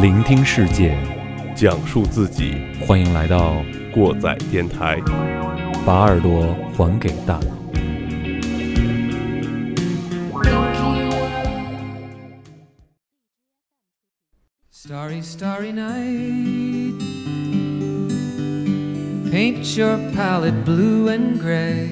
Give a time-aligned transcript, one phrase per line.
[0.00, 0.94] 聆听世界，
[1.54, 2.54] 讲述自己，
[2.86, 3.64] 欢迎来到
[3.94, 4.98] 过载电台。
[5.86, 7.46] 把耳朵还给大脑。
[14.70, 16.94] Starry, starry night.
[19.32, 21.88] Paint your palette blue and gray.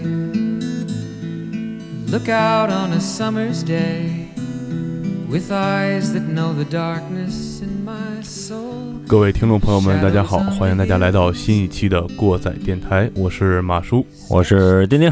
[2.10, 4.13] Look out on a summer's day
[9.09, 14.06] 各位听众朋友们，大家好，欢迎大家来到新一期的过载电台，我是马叔。
[14.28, 15.10] 我是丁丁，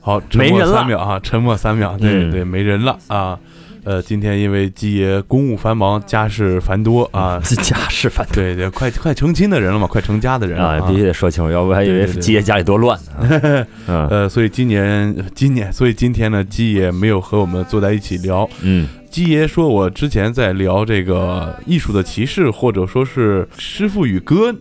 [0.00, 3.38] 好，沉默三秒啊，沉默三秒，对、嗯对，没人了啊。
[3.84, 13.66] 呃，今天因为基爷公务繁忙，家事繁多啊， 是家事繁多对对，快快成亲的人了嘛，快成家的人了啊，必须得说清楚，要不还以为对对对基爷家里多乱呢。
[13.86, 18.48] 嗯呃，所以今年今年，所以今天呢，基爷没有和我们坐在一起聊。
[18.62, 24.52] 嗯基爷说，我之前在聊这个艺术的歧视，或者说是师傅与哥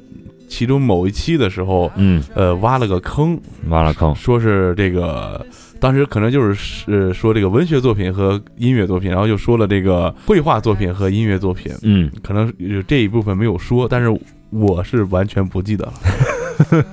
[0.48, 5.44] 其中某一期的时候，嗯，呃，挖了个坑，挖了坑，说是这个。
[5.84, 12.10] 当时可能就是是说这个文学作品和音乐作品，然后又说了这个绘画作品和音乐作品，嗯。
[12.24, 14.08] 可能有这一部分没有说，但是
[14.50, 15.94] 我是完全不记得了。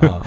[0.10, 0.20] 啊。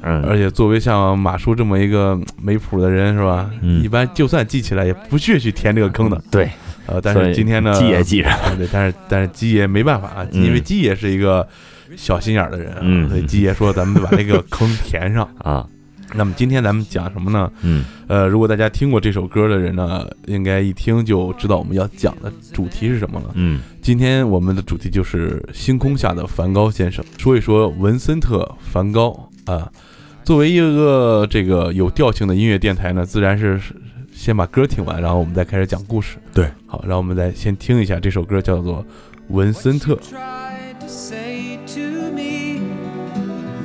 [0.00, 0.36] 而嗯。
[0.38, 3.50] 且作为像马叔这么一个没谱的人，是吧？
[3.60, 3.82] 嗯。
[3.82, 6.18] 一般就算记起来，也不屑去填这个坑的。
[6.30, 6.48] 对，
[6.86, 11.46] 呃，但是今天呢，基爷记着，对对，但是但是鸡爷没办法啊，嗯因为鸡爷是一个
[11.96, 13.06] 小心眼儿的人啊，嗯。
[13.10, 15.28] 所以鸡爷说咱们把这个坑填上。
[15.44, 15.66] 啊，
[16.14, 17.50] 那么今天咱们讲什么呢？
[17.62, 23.30] 嗯呃，如果大家听过这首歌的人呢，应该一听就知道我们要讲的主题是什么了。
[23.34, 28.38] 嗯今天我们的主题就是星空下的梵高先生，说一说文森特·
[28.72, 29.70] 梵高啊。
[30.24, 33.60] 作为一个这个有调性的音乐电台呢，自然是
[34.12, 36.16] 先把歌听完，然后我们再开始讲故事。
[36.32, 38.82] 对，好，让我们再先听一下这首歌，叫做
[39.28, 39.94] 《文森特》。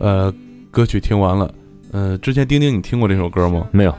[0.00, 0.32] 呃，
[0.70, 1.54] 歌曲听完了。
[1.92, 3.68] 呃，之前丁丁你听过这首歌吗？
[3.70, 3.94] 没有，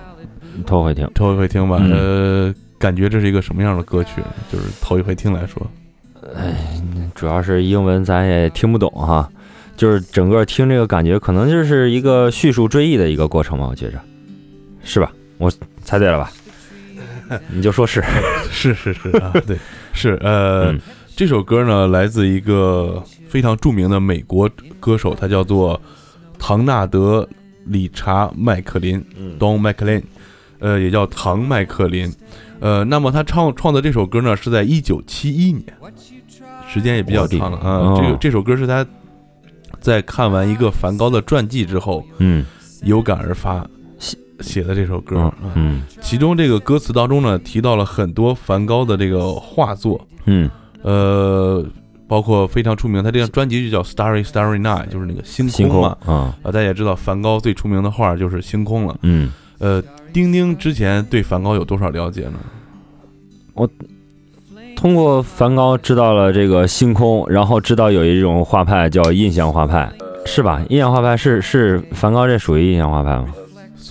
[0.65, 1.09] 头回听。
[1.13, 1.77] 头一回听吧。
[1.79, 4.21] 嗯呃，感觉这是一个什么样的歌曲？
[4.51, 5.65] 就是头一回听来说，
[6.35, 6.81] 哎
[7.13, 9.29] 主要是英文咱也听不懂哈，
[9.77, 13.99] 就是整个听这个感觉，可能就是一个叙述追忆的一个过程吧，我觉着，
[14.83, 15.11] 是吧？
[15.37, 15.51] 我
[15.83, 16.31] 猜对了吧？
[17.53, 18.03] 你就说是，
[18.49, 19.55] 是是是啊，对，
[19.93, 20.71] 是呃。
[20.71, 20.79] 嗯
[21.13, 25.79] 这首歌呢，来自一个非常著名的美国歌手，他叫做
[26.37, 27.21] 唐纳德·
[27.65, 30.03] 理查·麦克林嗯 （Don McLean），
[30.59, 32.11] 呃，也叫唐麦克林。
[32.59, 35.63] 呃，那么他唱创的这首歌呢，是在一九七一年，
[36.67, 37.95] 时间也比较长了啊。
[37.95, 38.85] 这个哦这首歌是他
[39.79, 42.45] 在看完一个梵高的传记之后，嗯
[42.83, 43.65] 有感而发
[43.97, 45.33] 写写的这首歌。
[45.55, 50.49] 嗯其中这个歌词当中呢，提到了很多梵高的这个画作，嗯
[50.83, 51.65] 呃，
[52.11, 55.97] 包括非常出名，他这张专辑就叫《Starry Starry Night》，就是那个星星空空嘛。
[56.05, 58.97] 啊啊，大家也知道梵高最出名的画就是星空了。
[59.03, 59.81] 嗯呃，
[60.11, 62.33] 丁丁之前对梵高有多少了解呢？
[63.53, 63.65] 我
[64.75, 69.89] 通过梵高知道了这个星空，然后知道有一种画派叫印象画派，
[70.25, 70.61] 是吧？
[70.67, 73.33] 印象画派是是梵高这属于印象画派吗？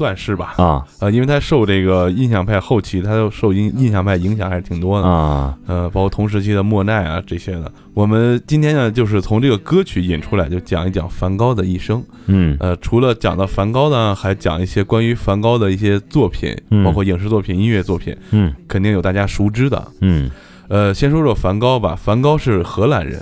[0.00, 0.54] 算是吧。
[0.56, 5.06] 啊呃，因为他受这个印象派后期，他又受印印象派影响还是挺多的。
[5.06, 7.70] 啊呃，包括同时期的莫奈啊这些的。
[7.92, 12.02] 我们今天呢，就是从这个歌曲引出来，就讲一讲梵高的一生。
[12.28, 19.86] 嗯呃，除了讲到梵高呢，还讲一些关于梵高的一些作品，嗯包括影视作品、音乐作品，嗯肯定有大家熟知的。
[20.00, 20.30] 嗯，
[20.68, 21.94] 呃，先说说梵高吧。
[21.94, 23.20] 梵高是荷兰人，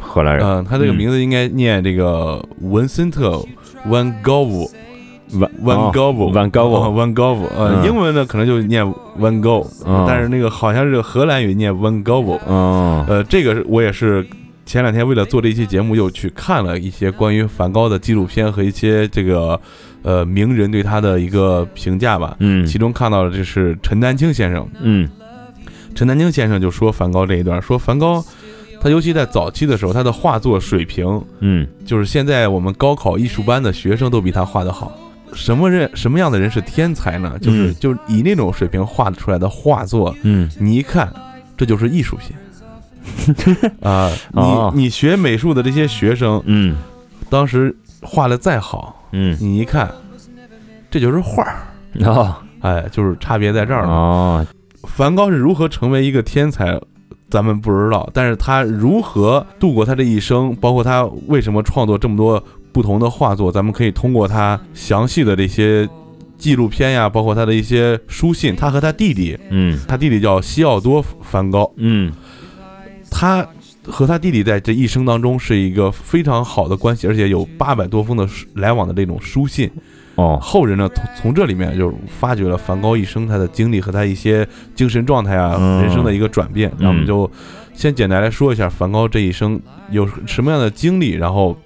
[0.00, 3.36] 荷兰人嗯、他这个名字应该念这个文森特·
[3.88, 4.68] 万高夫。
[5.34, 7.84] 万万高夫，万高夫万高夫，呃，嗯。
[7.84, 8.84] 英文呢可能就念
[9.18, 10.04] Van Gogh，嗯。
[10.06, 13.04] 但是那个好像是荷兰语念 Van Gogh，嗯。
[13.06, 14.26] 呃，这个我也是
[14.64, 19.60] 前两天为了做这期节目，又去看了一些关于梵高的纪录片和一些这个
[20.02, 22.36] 呃名人对他的一个评价吧。
[22.38, 22.64] 嗯。
[22.64, 25.08] 其中看到了就是陈丹青先生，嗯。
[25.94, 28.24] 陈丹青先生就说梵高这一段，说梵高
[28.80, 31.66] 他尤其在早期的时候，他的画作水平嗯。
[31.84, 34.96] 就是现在我们高考艺术班的学生都比他画得好。
[35.34, 37.38] 什么人什么样的人是天才呢？
[37.40, 40.50] 就是嗯就是以那种水平画出来的画作，嗯。
[40.58, 41.12] 你一看，
[41.56, 42.36] 这就是艺术品。
[43.82, 44.10] 啊！
[44.32, 44.72] 哦。
[44.74, 46.76] 你你学美术的这些学生，嗯。
[47.30, 49.36] 当时画的再好，嗯。
[49.40, 49.90] 你一看，
[50.90, 51.66] 这就是画儿，
[52.04, 52.34] 哦。
[52.60, 53.88] 哎，就是差别在这儿了。
[53.90, 54.46] 哦。
[54.84, 56.80] 梵高是如何成为一个天才，
[57.30, 62.42] 咱们不知道，但是他如何度过他这一生，包括他为什么创作这么多
[62.78, 65.88] 不同的画作，咱们可以通过他详细的这些
[66.36, 69.76] 纪录片呀，包括他的一些书信，他和他弟弟，嗯。
[69.88, 72.12] 他弟弟叫西奥多·梵高，嗯。
[73.10, 73.44] 他
[73.82, 79.68] 和他弟弟在这一生当中是一个非常好的关系，而且有八百多封的书来往的这种书信。
[80.14, 80.38] 哦。
[80.40, 84.46] 后人呢，从从这里面就发掘了梵高一生他的经历和他一些
[84.76, 85.82] 精神状态啊、嗯。
[85.82, 86.70] 人生的一个转变。
[86.78, 87.28] 那我们就
[87.74, 89.60] 先简单来说一下梵高这一生
[89.90, 91.58] 有什么样的经历，然后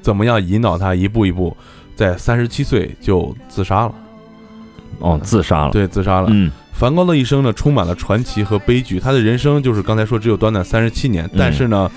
[0.00, 1.56] 怎么样引导他一步一步
[1.94, 3.94] 在三十七岁就自杀了。
[5.00, 6.28] 哦自杀了对，自杀了。
[6.30, 9.00] 嗯梵高的一生呢，充满了传奇和悲剧。
[9.00, 11.90] 他的人生就是刚才说只有短短三十七年，但是呢，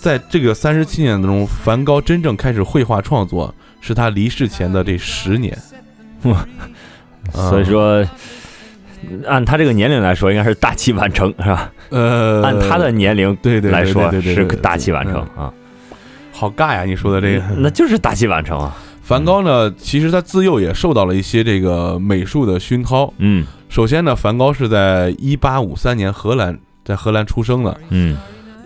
[0.00, 5.56] 在这个三十七年当中，梵高真正开始绘画创作是他离世前的这十年。
[6.22, 6.46] 啊
[7.32, 8.06] 所以说。
[9.26, 11.70] 按他这个年龄来说，应该是大器晚成，是吧？
[11.90, 15.52] 呃，按他的年龄对对对来说是个大器晚成嗯啊，
[16.36, 16.84] 好尬呀！
[16.84, 18.76] 你说的这个，那就是大器晚成啊。
[19.00, 23.10] 梵高呢，其实他自幼也受到了一些这个美术的熏陶。
[23.18, 27.80] 嗯首先呢，梵高是在一八五三年荷兰在荷兰出生的。
[27.88, 28.18] 嗯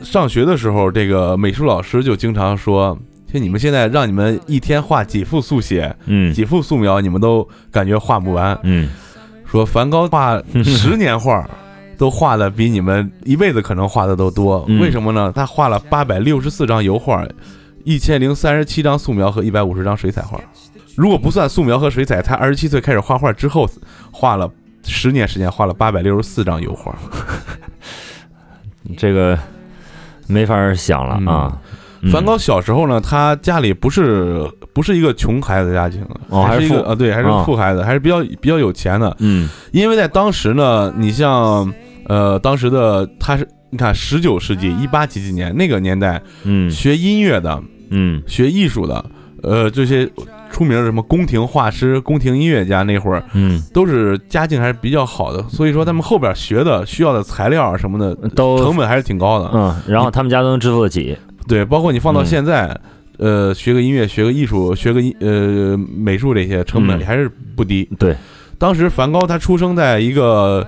[0.02, 2.98] 上学的时候，这个美术老师就经常说
[3.32, 8.58] ：“就你们现在让你们一天画几幅速写、嗯几幅素描，你们都感觉画不完。
[8.64, 8.88] 嗯
[9.46, 11.48] 说梵高画十年画，
[11.98, 14.64] 都画的比你们一辈子可能画的都多。
[14.68, 15.30] 嗯为什么呢？
[15.34, 17.26] 他画了八百六十四张油画，
[17.84, 20.40] 一千零三十七张素描和一百五十张水彩画。
[20.96, 23.68] 如果不算素描和水彩，他二十七岁开始画画之后，
[24.10, 24.50] 画了
[24.84, 26.94] 十年时间，画了八百六十四张油画。
[28.96, 29.38] 这个
[30.26, 31.52] 没法想了啊。
[31.52, 31.58] 嗯
[32.10, 39.14] 梵高小时候呢，他家里不是不是一个穷孩子家庭，哦还是一个啊对，还是啊富孩子，还是比较比较有钱的。
[39.18, 41.70] 嗯因为在当时呢，你像
[42.06, 46.70] 呃当时的他是你看十九世纪一八几几年那个年代，嗯。
[46.70, 48.22] 学音乐的、嗯。
[48.26, 49.04] 学艺术的，
[49.42, 50.08] 呃这些
[50.50, 59.50] 出名的什么宫廷画师、宫廷音乐家，那会儿嗯，都是家境还是比较好的，所以说他们后边学的需要的材料啊什么的都成本还是挺高的。
[59.54, 61.16] 嗯，然后他们家都能支付得起。
[61.46, 62.76] 对，包括你放到嗯现在，
[63.18, 67.06] 呃，学个音乐、学个艺术、学个音呃美术这些成本嗯。
[67.06, 67.88] 还是不低。
[67.98, 68.16] 对，
[68.58, 70.66] 当时梵高他出生在一个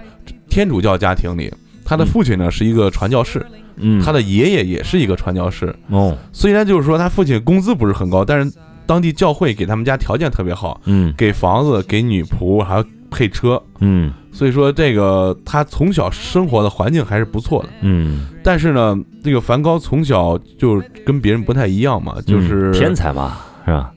[0.49, 1.53] 天主教家庭里，
[1.93, 3.45] 他的嗯父亲呢是一个传教士，
[3.77, 5.75] 嗯，他的爷爷也是一个传教士。
[5.89, 8.51] 哦，虽然就是说他父亲工资不是很高，但是
[8.87, 13.63] 当地教会给他们家条件特别好，嗯给房子、给女仆，还要配车。
[13.81, 17.69] 嗯所以说，这个他从小生活的环境还是不错的。
[17.83, 23.93] 嗯，但是呢，这个梵高从小就跟别人不太一样嘛，就是嗯天才嘛，是吧？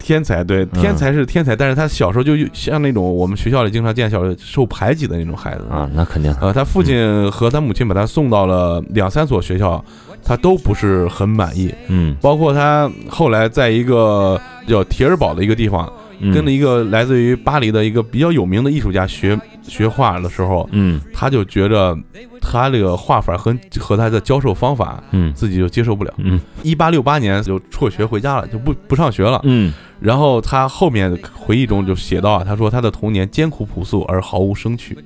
[0.00, 6.38] 天才，对，天才是天才，但是他小时候就像那种我们学校里经常见小时候受排挤的那种孩子啊，那肯定的。
[6.40, 9.84] 呃，他父亲和他母亲把他送到了两三所学校，
[10.24, 11.72] 他都不是很满意。
[11.88, 21.96] 嗯，包括他后来在一个叫铁尔堡的一个地方，嗯跟了一个来自于巴黎的一个比较有名的艺术家学学画的时候，嗯他就觉着
[22.40, 26.12] 他这个画法和和他的教授方法嗯自己就接受不了。
[26.18, 29.40] 嗯一八六八年就辍学回家了，就不不上学了。
[29.44, 34.96] 嗯然后他后面回忆中就写到啊，他说他的童年艰苦朴素而毫无生趣，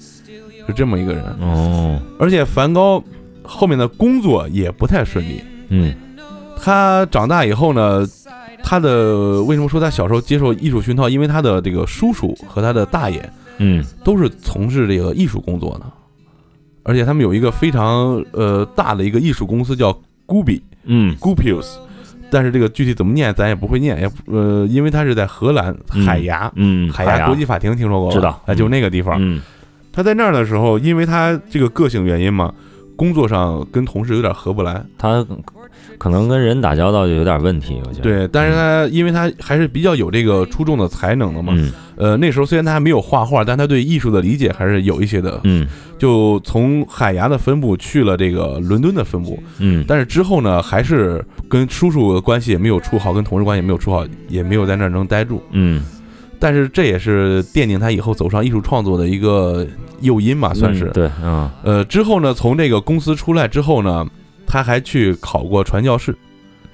[0.67, 1.25] 是这么一个人。
[1.41, 3.03] 哦而且梵高
[3.43, 5.43] 后面的工作也不太顺利。
[5.69, 5.95] 嗯
[6.57, 8.07] 他长大以后呢，
[8.67, 11.07] 他的为什么说他小时候接受艺术熏陶？
[11.07, 15.85] 因为他的这个叔叔和他的大爷嗯都是从事这个艺术工作的，
[16.83, 19.93] 而且他们有一个非常呃大的一个艺术公司叫
[20.27, 21.77] Gubi 嗯 Gupius，
[22.31, 26.51] 但是这个具体怎么念咱也不会念，也呃，因为他是在荷兰嗯海牙。
[26.57, 28.15] 嗯，海牙国际法庭听说过吧？
[28.15, 29.17] 知道哎，就那个地方。
[29.21, 29.43] 嗯
[29.93, 32.53] 他在那儿的时候，因为他这个个性原因嘛，
[32.97, 34.85] 工作上跟同事有点合不来。
[34.99, 35.25] 他
[35.99, 38.03] 可能跟人打交道就有点问题，我觉得。
[38.03, 41.53] 对，但是他因为他还是比较有这个出众的才能的嘛。
[41.57, 45.41] 嗯呃，那时候虽然他还没有画画，但他对艺术的理解还是有一些的。
[45.45, 55.41] 嗯就从海牙的分部去了这个伦敦的分部，嗯但是之后呢，还是跟叔叔的关系也没有处好，跟同事关系也没有处好，也没有在那儿能待住。
[55.53, 55.85] 嗯，
[56.41, 59.65] 但是这也是奠定他以后走上艺术创作的一个
[60.01, 60.87] 诱因嘛，算是。
[60.87, 64.05] 嗯对，嗯呃，之后呢，从这个公司出来之后呢，
[64.47, 66.15] 他还去考过传教士，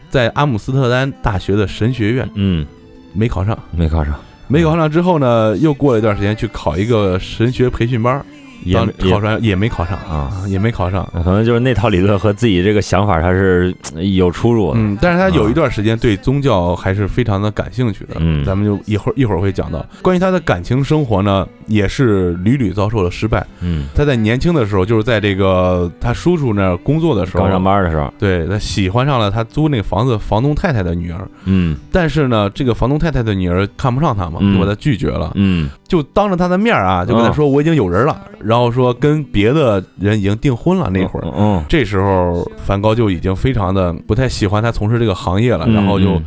[0.08, 2.66] 在阿姆斯特丹大学的神学院嗯，
[3.12, 4.14] 没考上，没考上，
[4.48, 8.24] 没考上之后呢，又过了一段时间去考一个神学培训班
[8.64, 8.76] 也
[9.10, 11.06] 考上也没考上啊，也没考上。
[11.24, 14.78] 可能就是那套理论和自己这个想法它是呃 有出入的。
[14.80, 23.46] 嗯，但是他有一段时间对宗教还是非常的感兴趣的，嗯咱们就一会儿一会儿会讲到关于他的感情生活呢，也是屡屡遭受了失败。
[23.60, 40.88] 嗯，他在年轻的时候，就是在这个他叔叔那儿工作的时候，刚上班的时候，对他喜欢上了他租那个房子房东太太的女儿，嗯但是呢，这个房东太太的女儿看不上他嘛，嗯就把他拒绝了，嗯就当着他的面儿啊，就跟他说我已经有人了，然后说跟别的人已经订婚了。
[40.88, 46.24] 那会儿，嗯，这时候梵高就已经非常的不太喜欢他从事这个行业了，嗯然后就嗯。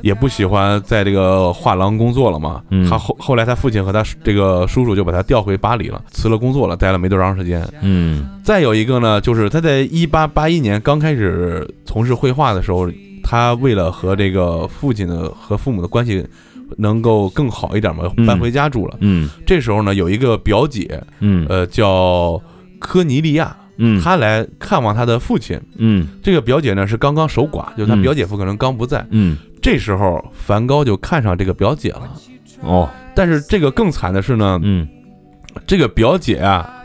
[0.00, 2.60] 也不喜欢在这个画廊工作了嘛。
[2.70, 2.90] 嗯。
[2.90, 7.64] 他后后来他父亲和他这个叔叔就把他调回巴黎了，辞了工作了，待了没多长时间。
[7.82, 8.28] 嗯。
[8.42, 12.90] 再有一个呢，就是他在一八八一年刚开始从事绘画的时候，
[13.22, 16.26] 他为了和这个父亲的和父母的关系
[16.78, 18.96] 能够更好一点嘛，嗯搬回家住了。
[19.00, 22.40] 嗯这时候呢，有一个表姐，嗯呃，叫
[22.78, 25.60] 科尼利亚，嗯，她来看望她的父亲。
[25.76, 29.06] 嗯这个表姐呢是刚刚守寡，就是她嗯表姐夫可能刚不在。
[29.10, 32.02] 嗯这时候梵高就看上这个表姐了。
[32.62, 34.88] 哦但是这个更惨的是呢，嗯
[35.66, 36.82] 这个表姐啊，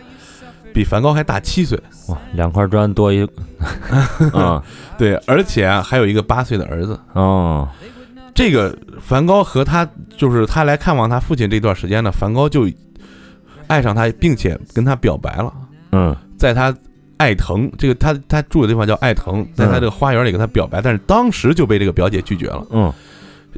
[0.74, 1.80] 比梵高还大七岁。
[2.10, 3.28] 哇，两块砖多一
[4.34, 4.64] 啊
[4.98, 7.00] 对，而且啊还有一个八岁的儿子。
[7.14, 7.68] 哦
[8.38, 12.70] 这个梵高和他就是他来看望他父亲这段时间呢，梵高就
[13.66, 15.52] 爱上他，并且跟他表白了，
[15.92, 16.16] 嗯。
[16.38, 16.72] 在他
[17.18, 22.64] 爱腾这个他他住的地方叫爱腾，在他这个花园里跟他表白，但是当时就被这个表姐拒绝了。
[22.70, 22.94] 嗯。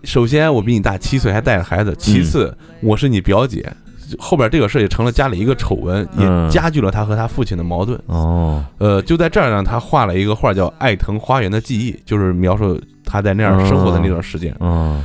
[0.06, 3.70] 首先我比你大七岁，还带着孩子；其次我是你表姐。
[4.18, 8.00] 后边这个事儿也成了家里一个丑闻，也嗯加剧了他和他父亲的矛盾。
[8.08, 14.56] 哦呃，就在这儿呢，他画了一个画叫《爱腾花园的记忆》，就是描述他在那样生活的那段时间。
[14.60, 15.04] 嗯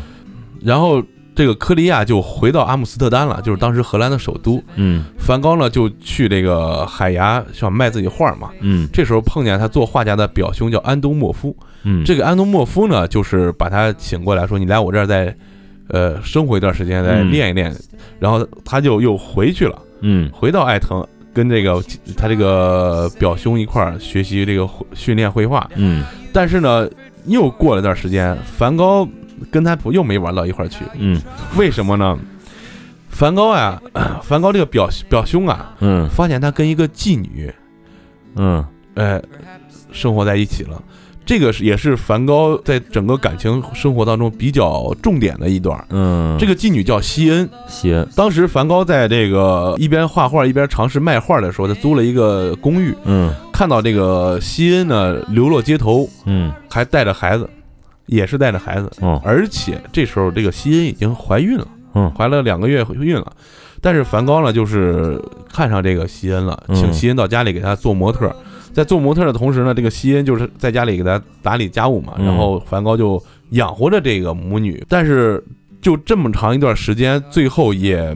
[0.63, 1.03] 然后
[1.35, 4.63] 这个科利亚就回到阿姆斯特丹了，就是当时荷兰的首都。
[4.77, 8.51] 嗯梵高呢就去这个海牙想卖自己画嘛。
[8.61, 15.35] 嗯这时候碰见他做画家的表兄叫安东莫夫，嗯，这个安东莫夫呢就是把他请过来说：“你来我这儿再，
[15.89, 17.75] 呃，生活一段时间，再嗯练一练。
[18.19, 21.83] 然后他就又回去了，嗯回到艾腾，跟这个
[22.17, 25.69] 他这个表兄一块儿学习这个训练绘画。
[25.77, 26.89] 嗯但是呢，
[27.27, 29.09] 又过了段时间，梵高
[29.51, 30.85] 跟他又没玩到一块儿去。
[30.99, 31.21] 嗯
[31.57, 32.19] 为什么呢？
[33.11, 33.81] 梵高啊，
[34.25, 37.53] 梵高这个表表兄啊，嗯发现他跟一个妓女，
[38.37, 38.65] 嗯
[38.95, 39.23] 呃，
[39.93, 40.83] 生活在一起了。
[41.27, 45.87] 这个是也是梵高在整个感情生活当中比较重点的一段儿。
[45.89, 48.07] 嗯，这个妓女叫西恩，西恩。
[48.15, 53.33] 当时梵高在这个一边画画一边尝试卖画的时候，他租了一个公寓，嗯。
[53.53, 56.53] 看到这个西恩呢流落街头，嗯。
[56.69, 57.49] 还带着孩子，
[58.07, 59.21] 也是带着孩子，哦。
[59.25, 62.13] 而且这时候这个西恩已经怀孕了，嗯。
[62.15, 63.33] 怀了两个月孕了。
[63.81, 66.75] 但是梵高呢，就是看上这个西恩了，嗯。
[66.75, 68.35] 请西恩到家里给他做模特。
[68.75, 74.85] 在做模特的同时呢，这个西恩就是在家里给他打理家务嘛，嗯然后梵高就养活着这个母女。
[74.89, 75.43] 但是
[75.81, 78.15] 就这么长一段时间，最后也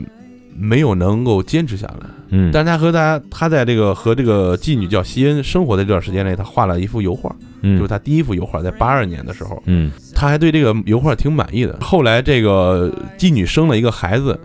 [0.55, 2.05] 没有能够坚持下来。
[2.31, 11.79] 嗯，但是他和他他在这个和这个妓女叫西恩生活的这段时间内，他画了一幅油画，嗯就是他第一幅油画，在八二年的时候，嗯他还对这个油画挺满意的。
[11.81, 14.39] 后来这个妓女生了一个孩子，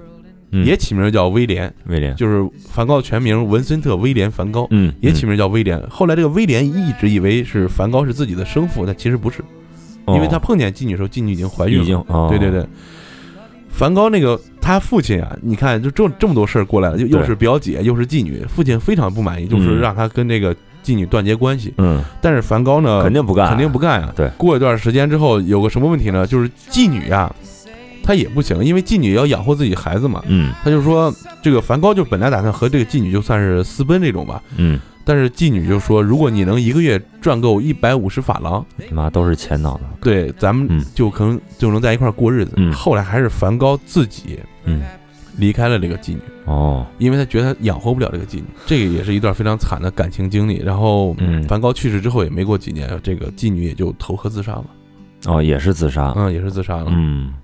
[0.54, 5.82] 嗯也起名叫威廉，威廉，就是梵高的全名文森特威廉梵高，嗯也起名叫威廉。
[5.90, 9.44] 后来这个威廉一直以为是梵高是自己的生父，但其实不是，
[10.06, 11.80] 因为他碰见妓女的时候，妓女已经怀孕了。
[11.80, 12.64] 哦已经哦对对对，
[13.68, 21.74] 梵高那个他父亲啊，你看就这这么多事儿过来了，又又对是表姐又是妓女，父亲非常不满意，就是嗯让他跟这个妓女断绝关系。
[21.78, 24.12] 嗯，但是梵高呢，肯定不干，肯定不干呀。
[24.14, 26.26] 对过一段时间之后，有个什么问题呢？
[26.26, 27.34] 就是妓女啊，
[28.04, 30.22] 她也不行，因为妓女要养活自己孩子嘛。
[30.28, 30.52] 嗯。
[30.62, 40.84] 他就说，这个梵高就本来打算和这个妓女就算是私奔这种吧，嗯，但是妓女就说，如果你能一个月赚够一百五十法郎，妈都是钱脑子，对，咱们嗯。
[40.94, 42.52] 就可能就能在一块儿过日子。
[42.56, 42.72] 嗯。
[42.72, 44.82] 后来还是梵高自己嗯。
[45.36, 50.58] 离开了这个妓女，哦，因为他觉得他养活不了这个妓女，这个也是一段非常惨的感情经历。
[50.58, 51.42] 然后，嗯。
[51.48, 54.64] 梵高去世之后也没过几年，这个妓女也就投河自杀了，
[55.26, 57.34] 哦，也是自杀，嗯，也是自杀了，嗯，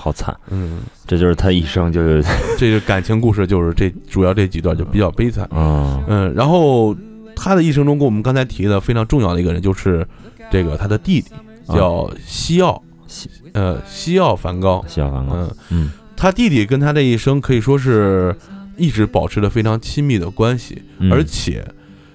[0.00, 2.24] 好惨，嗯，这就是他一生就是，
[2.56, 6.04] 这个感情故事就是这主要这几段就比较悲惨，嗯。
[6.06, 6.96] 嗯，然后
[7.34, 10.06] 他的一生中跟我们刚才提的非常重要的一个人就是
[10.52, 11.30] 这个他的弟弟
[11.66, 13.28] 叫西奥，西。
[13.54, 15.90] 呃，西奥梵高，西奥梵高，嗯，嗯。
[16.16, 18.34] 他弟弟跟他这一生可以说是
[18.76, 21.12] 一直保持着非常亲密的关系，嗯。
[21.12, 21.66] 而且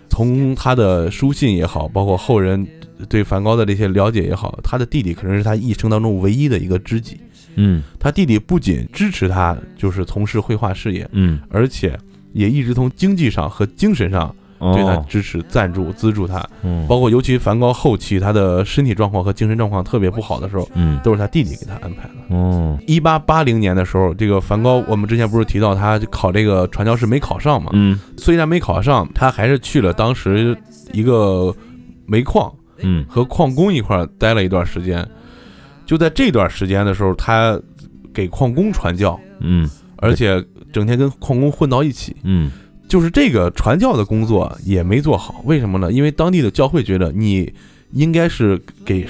[0.10, 2.66] 从他的书信也好，包括后人
[3.10, 7.20] 对梵高的这些了解也好，他的弟弟可能是他一生当中唯一的一个知己。
[7.56, 11.98] 嗯他弟弟不仅支持他，就是从事绘画事业，嗯，而且
[12.34, 16.42] 也一直从经济上和精神上对他哦，支持、赞助、资助他。
[16.64, 22.36] 嗯包括尤其梵高后期他的身体状况和精神状况特别不好的时候，嗯都是他弟弟给他安排的。
[22.36, 27.72] 哦，一八八零年的时候，这个梵高，我们之前不是提到他考这个传教士没考上嘛？
[27.74, 30.58] 嗯虽然没考上，他还是去了当时
[30.92, 31.54] 一个
[32.06, 35.06] 煤矿嗯和矿工一块儿待了一段时间。
[35.86, 37.60] 就在这段时间的时候，他
[38.14, 42.16] 给矿工传教，嗯而且整天跟矿工混到一起。
[42.24, 42.52] 嗯
[42.88, 45.92] 就是这个传教的工作也没做好，为什么呢？
[45.92, 47.52] 因为当地的教会觉得你
[47.92, 49.08] 应该是给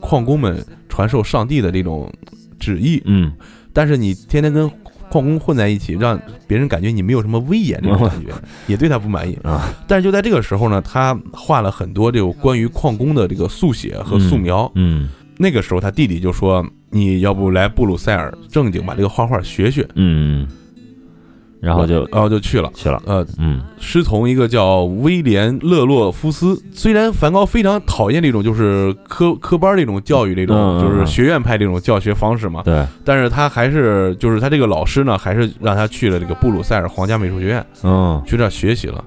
[0.00, 2.10] 矿工们传授上帝的这种
[2.58, 3.32] 旨意，嗯
[3.74, 4.70] 但是你天天跟
[5.10, 8.32] 矿工混在一起，让别人感觉你没有什么威严这种感觉，
[8.66, 9.36] 也对他不满意。
[9.42, 14.70] 啊，但是就在这个时候呢，他画了很多这种关于矿工的这个速写和素描。
[14.76, 19.86] 嗯那个时候他弟弟就说：“你要不来布鲁塞尔正经把这个画画学学。
[19.94, 20.46] 嗯，
[21.60, 22.70] 然后就然后就去了。
[22.74, 26.60] 去了，呃，嗯师从一个叫威廉·勒洛夫斯。
[26.72, 39.04] 虽然梵高非常讨厌这种就是科科班这种教育，这种就是学院派这种教学方式嘛，对，但是他还是就是他这个老师呢，还是让他去了这个布鲁塞尔皇家美术学院嗯去这儿学习了。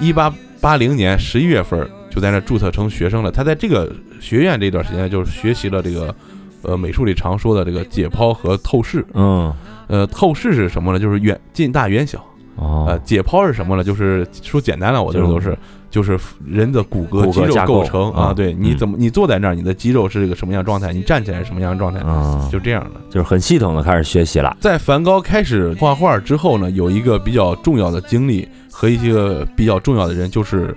[0.00, 3.30] 一八八零年十一月份就在那儿注册成学生了。
[3.30, 6.14] 他在这个学院这段时间就是学习了这个
[6.62, 9.04] 呃美术里常说的这个解剖和透视。
[9.14, 9.52] 嗯
[9.86, 10.98] 呃，透视是什么呢？
[10.98, 12.18] 就是远近大远小。
[12.56, 13.82] 哦呃，哦，解剖是什么呢？
[13.82, 15.58] 就是说简单了，我觉得都是
[15.90, 18.26] 就是人的骨骼肌肉构构成啊。
[18.26, 20.92] 啊对，你嗯怎么你坐在那儿，你的肌肉是一个什么样状态？
[20.92, 22.00] 你站起来是什么样状态？
[22.06, 23.00] 嗯，就这样的。
[23.10, 30.74] 就是很系统的开始学习了，在梵高开始画画之后呢，有一个比较重要的经历和一些个比较重要的人，就是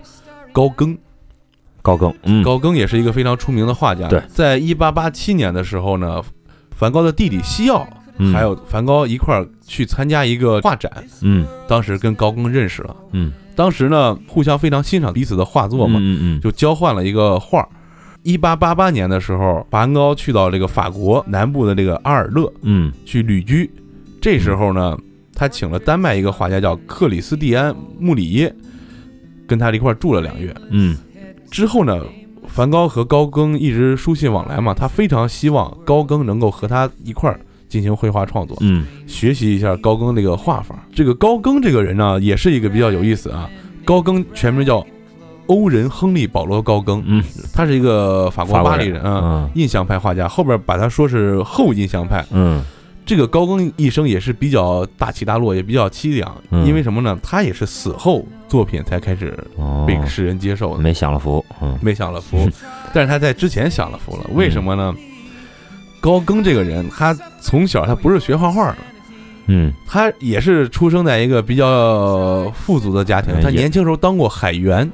[0.52, 0.98] 高更。
[1.88, 4.10] 高更，嗯高更也是一个非常出名的画家。
[4.10, 6.22] 对，在一八八七年的时候呢，
[6.72, 12.96] 梵高的弟弟西奥嗯还有梵高一块儿去参加一个画展，嗯当时跟高更认识了。
[13.14, 17.70] 嗯当时呢，互相非常欣赏彼此的画作嘛，嗯嗯就交换了一个画儿。
[18.24, 23.70] 一八八八年的时候，梵高去到这个法国南部的这个阿尔勒嗯去旅居。
[24.20, 24.98] 这时候呢，
[25.34, 28.54] 他请了丹麦一个画家叫克里斯蒂安·穆里耶，
[29.48, 30.54] 跟他一块儿住了两月。
[30.70, 30.98] 嗯
[31.50, 32.02] 之后呢，
[32.48, 40.76] 梵高和高更一直书信往来嘛，他非常希望高更能够和他一块儿进行绘画创作，嗯学习一下高更这个画法。
[40.94, 43.50] 这个高更这个人呢，也是一个比较有意思啊。
[43.84, 44.86] 高更全名叫
[45.48, 52.26] 欧仁·亨利·保罗·高更，嗯他是一个法国巴黎人啊，嗯印象派画家，后边把他说是后印象派。
[52.32, 52.62] 嗯
[53.08, 57.18] 这个高更一生也是比较大起大落，也比较凄凉，嗯因为什么呢？
[57.24, 60.84] 他也是死后作品才开始哦，被世人接受的。
[60.84, 62.48] 没享了福，嗯没享了福，
[62.94, 64.26] 但是他在之前享了福了。
[64.34, 64.94] 为什么呢？
[66.02, 68.78] 高更这个人，他从小他不是学画画的，
[69.48, 73.38] 嗯他也是出生在一个比较富足的家庭哎。
[73.38, 74.92] 也他年轻时候当过海员，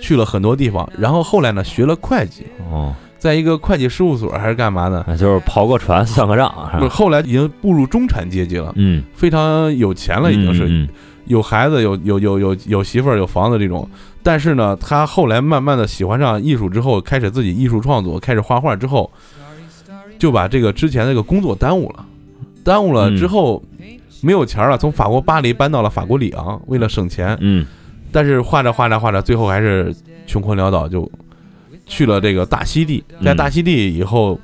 [0.00, 6.88] 去了很多地方，然后后来呢学了会计，哦在一个会计事务所还是干嘛的，啊就是刨个船算个账，是不是？
[6.88, 10.88] 后来已经步入中产阶级了，嗯，非常有钱了，已经是嗯
[11.26, 13.88] 有孩子、有有有有有媳妇儿、有房子这种。
[14.22, 19.10] 但是呢，他后来慢慢的喜欢上艺术之后，开始自己艺术创作，开始画画之后，
[20.18, 22.04] 就把这个之前那个工作耽误了，
[22.62, 23.62] 耽误了之后
[24.20, 27.36] 没有钱了，从法国巴黎搬到了法国里昂，为了省钱。
[27.40, 27.66] 嗯
[28.12, 29.94] 但是画着画着画着，最后还是
[30.26, 31.10] 穷困潦倒，就
[31.86, 33.02] 去了这个大溪地。
[33.24, 34.38] 在嗯大溪地以后，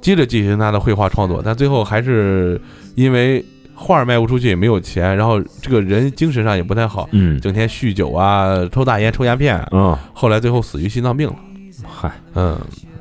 [0.00, 2.60] 接着进行他的绘画创作，但最后还是
[2.96, 7.40] 因为画儿卖不出去，也没有钱，然后这个人精神上也不太好，嗯。
[7.40, 11.36] 整天酗酒啊，抽大烟、抽鸦片，嗯，后来最后死于心脏病了。
[11.86, 12.58] 嗨，嗯，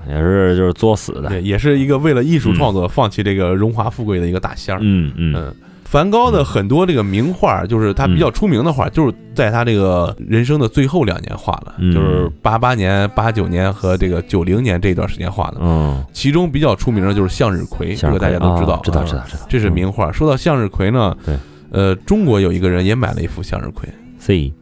[0.07, 4.79] 也是就是作死的，对，也是一个为了艺术创作放弃这个荣华富贵的一个大仙儿。
[4.81, 5.33] 嗯嗯。
[5.35, 5.55] 嗯，
[5.89, 11.91] 梵高的很多这个名画，就是他比较出名的画，就是在他这个人生的最后两年画的，嗯。
[11.91, 15.57] 就是八八年、八九年和这个九零年这段时间画的。
[15.59, 20.11] 嗯，其中比较出名的就是向日葵，这个大家都知道，啊知道啊知道知道，这是名画。
[20.11, 21.35] 说到向日葵呢，对，
[21.71, 24.53] 呃，中国有一个人也买了一幅向日葵，C，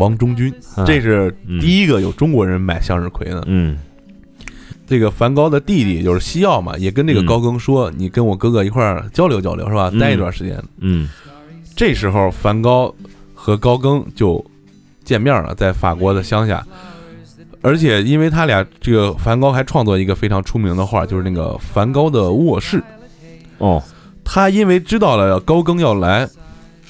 [0.00, 1.60] 王中军，啊这是嗯。
[1.60, 3.40] 第一个有中国人买向日葵的。
[3.46, 3.78] 嗯
[4.86, 9.90] 这个梵高的弟弟就是西奥嘛，也跟这个嗯高更说：“你跟我哥哥一块儿交流交流，是吧？
[9.92, 10.62] 嗯待一段时间。
[10.78, 11.08] 嗯
[11.74, 12.94] 这时候，梵高
[13.34, 14.44] 和高更就
[15.04, 16.64] 见面了，在法国的乡下。
[17.62, 22.82] 而且，因为他俩这个梵高还创作一个非常出名的画，就是那个梵高的卧室。
[23.58, 23.82] 哦
[24.22, 26.28] 他因为知道了高更要来，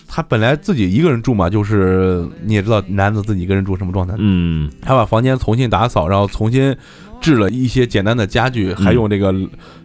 [0.09, 4.71] 他本来自己一个人住嘛，就是你也知道男子自己一个人住什么状态，嗯。
[4.81, 6.75] 他把房间重新打扫，然后重新
[7.21, 9.35] 置了一些简单的家具，还用这个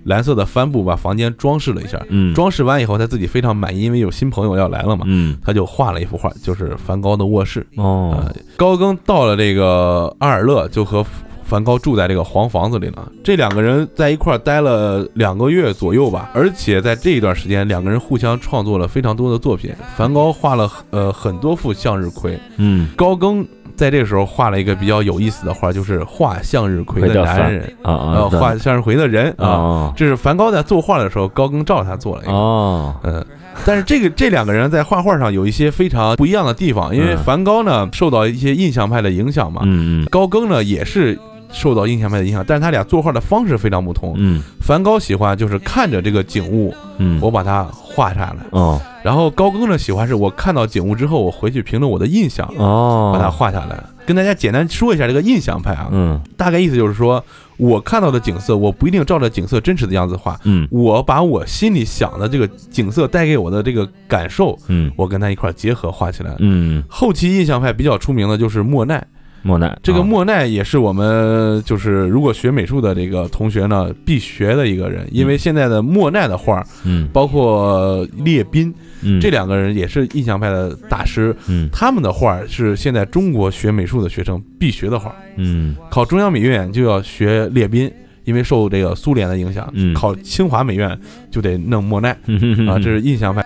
[0.04, 2.00] 蓝色的帆布把房间装饰了一下。
[2.10, 2.34] 嗯。
[2.34, 5.36] 装饰完以后，他自己非常满意，因为有新朋友要来了嘛，嗯。
[5.44, 7.66] 他就画了一幅画，就是梵高的卧室。
[7.76, 8.16] 哦。
[8.18, 11.06] 呃，高更到了这个阿尔勒，就和
[11.52, 13.12] 梵高住在这个黄房子里了。
[13.22, 19.74] 这两个人在一块儿待了两个月左右吧，而且在这一段时间，两个人互相创作了非常多的作品。
[19.98, 29.48] 梵高画了呃很多幅向日葵，嗯高更在这个时候画了一个比较有意思的画，就是画向日葵的男人，啊啊呃，画向日葵的人啊。
[29.48, 32.32] 啊这是梵高在作画的时候，高更照着他做了一个。
[32.32, 33.26] 哦嗯，
[33.66, 41.20] 但是这个这两个人在画画上有一些非常不一样的地方，因为嗯梵高呢受到一些印象派的影响嘛，嗯嗯高更呢也是
[41.52, 44.16] 受到印象派的影响，但是他俩作画的方式非常不同。
[44.18, 44.42] 嗯。
[44.60, 47.20] 梵高喜欢就是看着这个景物，嗯。
[47.22, 48.82] 我把它画下来，哦。
[49.04, 53.12] 然后高更呢喜欢是我看到景物之后，我回去凭着我的印象哦。
[53.14, 53.84] 把它画下来。
[54.06, 56.20] 跟大家简单说一下这个印象派啊，嗯。
[56.38, 57.24] 大概意思就是说
[57.58, 60.68] 我看到的景色，我不一定照着景色真实的样子画，嗯。
[60.72, 64.92] 我把我心里想的这个景色带给我的这个感受，嗯。
[64.96, 66.36] 我跟他一块儿结合画起来。
[66.40, 66.84] 嗯。
[66.88, 69.06] 后期印象派比较出名的就是莫奈，
[69.44, 85.16] 莫奈这个啊莫奈也是我们就是如果学美术的这个同学呢必学的一个人，因为现在的莫奈的画，嗯包括列宾嗯这两个人也是印象派的大师，嗯他们的画是现在中国学美术的学生必学的画。
[85.38, 87.92] 嗯考中央美院就要学列宾，
[88.26, 91.00] 因为受这个苏联的影响；嗯考清华美院
[91.32, 92.16] 就得弄莫奈。
[92.28, 93.44] 嗯 啊，这是印象派。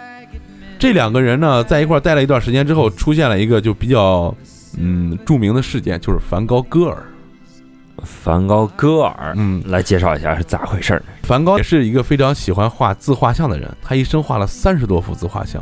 [0.78, 4.36] 这两个人呢，在一块儿待了一段时间之后，出现了一个就比较
[4.78, 7.04] 嗯著名的事件，就是梵高戈尔。
[8.04, 15.62] 梵高戈尔嗯，来介绍一下是咋回事儿梵高也是一个非常喜欢画自画像的人，他一生画了三十多幅自画像，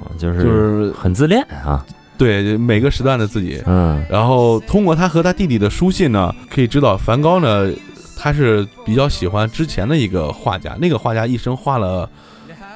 [0.00, 1.86] 啊就是就是很自恋啊。
[2.18, 3.62] 对每个时段的自己。
[3.64, 4.04] 嗯。
[4.10, 7.70] 然后通过他和他弟弟的书信呢，可以知道梵高呢，
[8.18, 12.10] 他是比较喜欢之前的一个画家，那个画家一生画了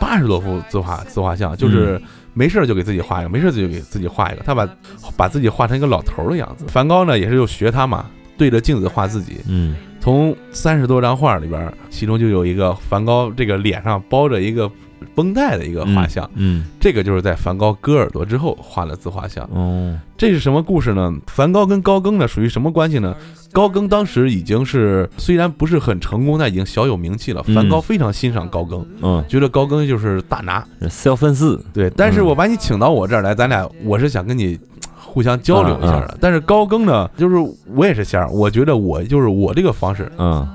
[0.00, 2.00] 八十多幅自画自画像，就是
[2.34, 4.68] 没事儿就给自己画一个，没事儿就给自己画一个，他把
[5.16, 6.64] 把自己画成一个老头儿的样子。
[6.68, 9.38] 梵高呢也是就学他嘛，对着镜子画自己。
[9.48, 14.68] 嗯从三十多张画里边儿，其中就有一个梵高这个脸上包着一个
[15.14, 19.48] 绷带的一个画像，嗯这个就是在梵高割耳朵之后画的自画像。
[19.52, 21.12] 哦这是什么故事呢？
[21.28, 23.14] 梵高跟高更呢属于什么关系呢？
[23.52, 27.44] 高更当时已经是虽然不是很成功，但已经小有名气了。
[27.46, 30.64] 嗯梵高非常欣赏高更，嗯觉得高更就是大拿。
[30.88, 34.58] 四幺分四对，但是嗯我把你请到我这儿来，咱俩我是想跟你
[34.96, 36.18] 互相交流一下啊的。
[36.20, 37.36] 但是高更呢，就是
[37.74, 40.10] 我也是仙儿，我觉得我就是我这个方式。
[40.18, 40.48] 嗯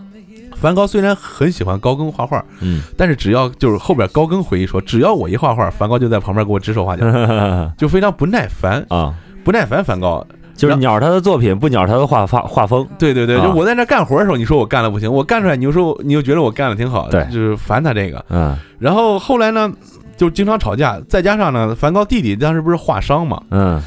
[0.55, 7.05] 梵高虽然很喜欢高更画画，嗯但是只要就是后边高更回忆说，只要我一画画，梵高就在旁边给我指手画脚，
[7.77, 9.83] 就非常不耐烦，啊不耐烦。
[9.83, 10.25] 梵高，
[10.57, 12.85] 就是鸟他的作品，不鸟他的画画画风。
[12.99, 18.25] 对对对，啊就我在那干活的时候，你说我干的不行，我干出来，你又说你又觉得我干的挺好，对就是烦他这个。
[18.29, 19.71] 嗯然后后来呢，
[20.17, 23.81] 就经常吵架，再加上呢，梵高弟弟当时不是画商嘛，嗯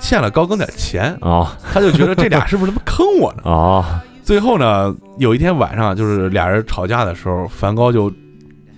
[0.00, 3.42] 欠了高更点钱，哦他就觉得这俩是不是他妈坑我呢？
[3.50, 3.84] 哦
[4.22, 8.12] 最后呢，有一天晚上，就是俩人吵架的时候，梵高就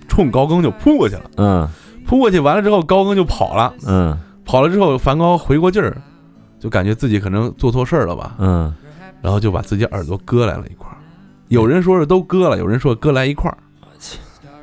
[0.07, 1.67] 冲高更就扑过去了，嗯
[2.07, 5.95] 扑过去完了之后，高更就跑了，嗯跑了之后，梵高回过劲儿，
[6.65, 8.73] 就感觉自己可能做错事儿了吧，嗯，
[9.21, 10.97] 然后就把自己耳朵割来了一块儿。
[11.49, 13.57] 有人说是都割了，有人说割来一块儿，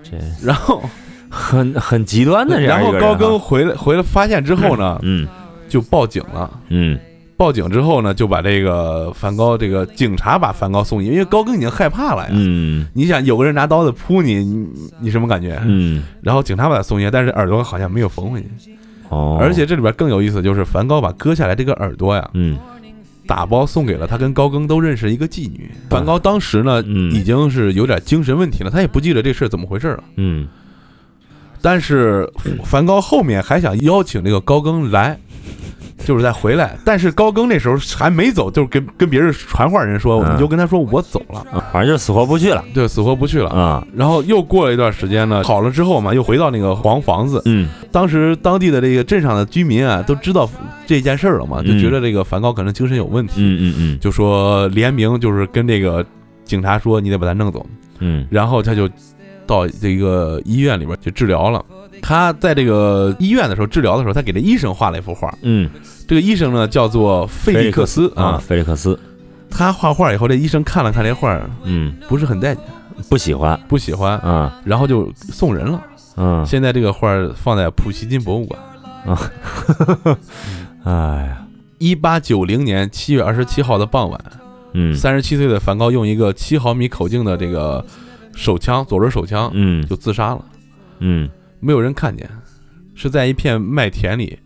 [0.03, 0.83] 这然后
[1.31, 5.29] 很很极端的这样然后高更回来回来发现之后呢，嗯
[5.69, 6.51] 就报警了。
[6.71, 6.99] 嗯
[7.37, 12.31] 报警之后呢，就把这个梵高这个警察把梵高送医，因为高更已经害怕了呀。
[12.33, 14.69] 嗯你想有个人拿刀子扑你，你
[15.01, 15.57] 你什么感觉？
[15.65, 18.77] 嗯然后警察把他送医，但是耳朵好像没有缝回去。
[19.13, 22.59] 哦，而且这里边更有意思，就是梵高把割下来这个耳朵呀，嗯。
[23.25, 25.71] 打包送给了他跟高更都认识一个妓女。
[25.89, 27.13] 梵高当时呢，嗯。
[27.13, 30.05] 已经是有点精神问题了，他也不记得这事儿怎么回事了。
[30.17, 30.49] 嗯。
[31.61, 32.29] 但是
[32.65, 35.19] 梵高后面还想邀请这个高更来，
[35.99, 36.77] 就是再回来。
[36.85, 43.51] 但是高更那时候还没走，就是跟跟别人传话人说，嗯你就跟他说我走了，啊反正就死活不去了对，死活不去了。
[43.51, 47.41] 啊然后又过了一段时间呢，好了之后嘛，又回到那个黄房子。
[47.45, 50.49] 嗯当时当地的这个镇上的居民啊，都知道
[50.87, 56.05] 这件事儿了嘛，就觉得这个梵高可能精神有问题，嗯嗯嗯就说联名就是跟这个
[56.45, 57.65] 警察说你得把他弄走，
[58.01, 58.89] 嗯然后他就
[59.47, 61.65] 到这个医院里边去治疗了。
[62.03, 65.33] 他在这个医院的时候治疗的时候，他给这医生画了一幅画。
[65.43, 65.71] 嗯。
[66.07, 68.39] 这个医生呢叫做费利克斯啊，啊。
[68.39, 68.99] 菲利克斯。
[69.49, 71.95] 他画画以后，这医生看了看这画，嗯。
[72.09, 72.65] 不是很待见，
[73.09, 73.59] 不喜欢。
[73.69, 74.61] 不喜欢，啊。
[74.65, 75.83] 然后就送人了。
[76.17, 76.45] 嗯。
[76.45, 78.61] 现在这个画放在普希金博物馆。
[79.07, 79.19] 啊。
[80.85, 80.93] 哎
[81.27, 81.47] 呀。
[81.79, 84.21] 一八九零年七月二十七号的傍晚，
[84.73, 84.95] 嗯。
[84.95, 87.85] 三十七岁的梵高用一个七毫米口径的这个
[88.35, 89.87] 手枪，左轮手枪嗯。
[89.87, 90.45] 就自杀了，
[90.99, 91.29] 嗯
[91.63, 92.29] 没有人看见，
[92.95, 94.39] 是在一片麦田里。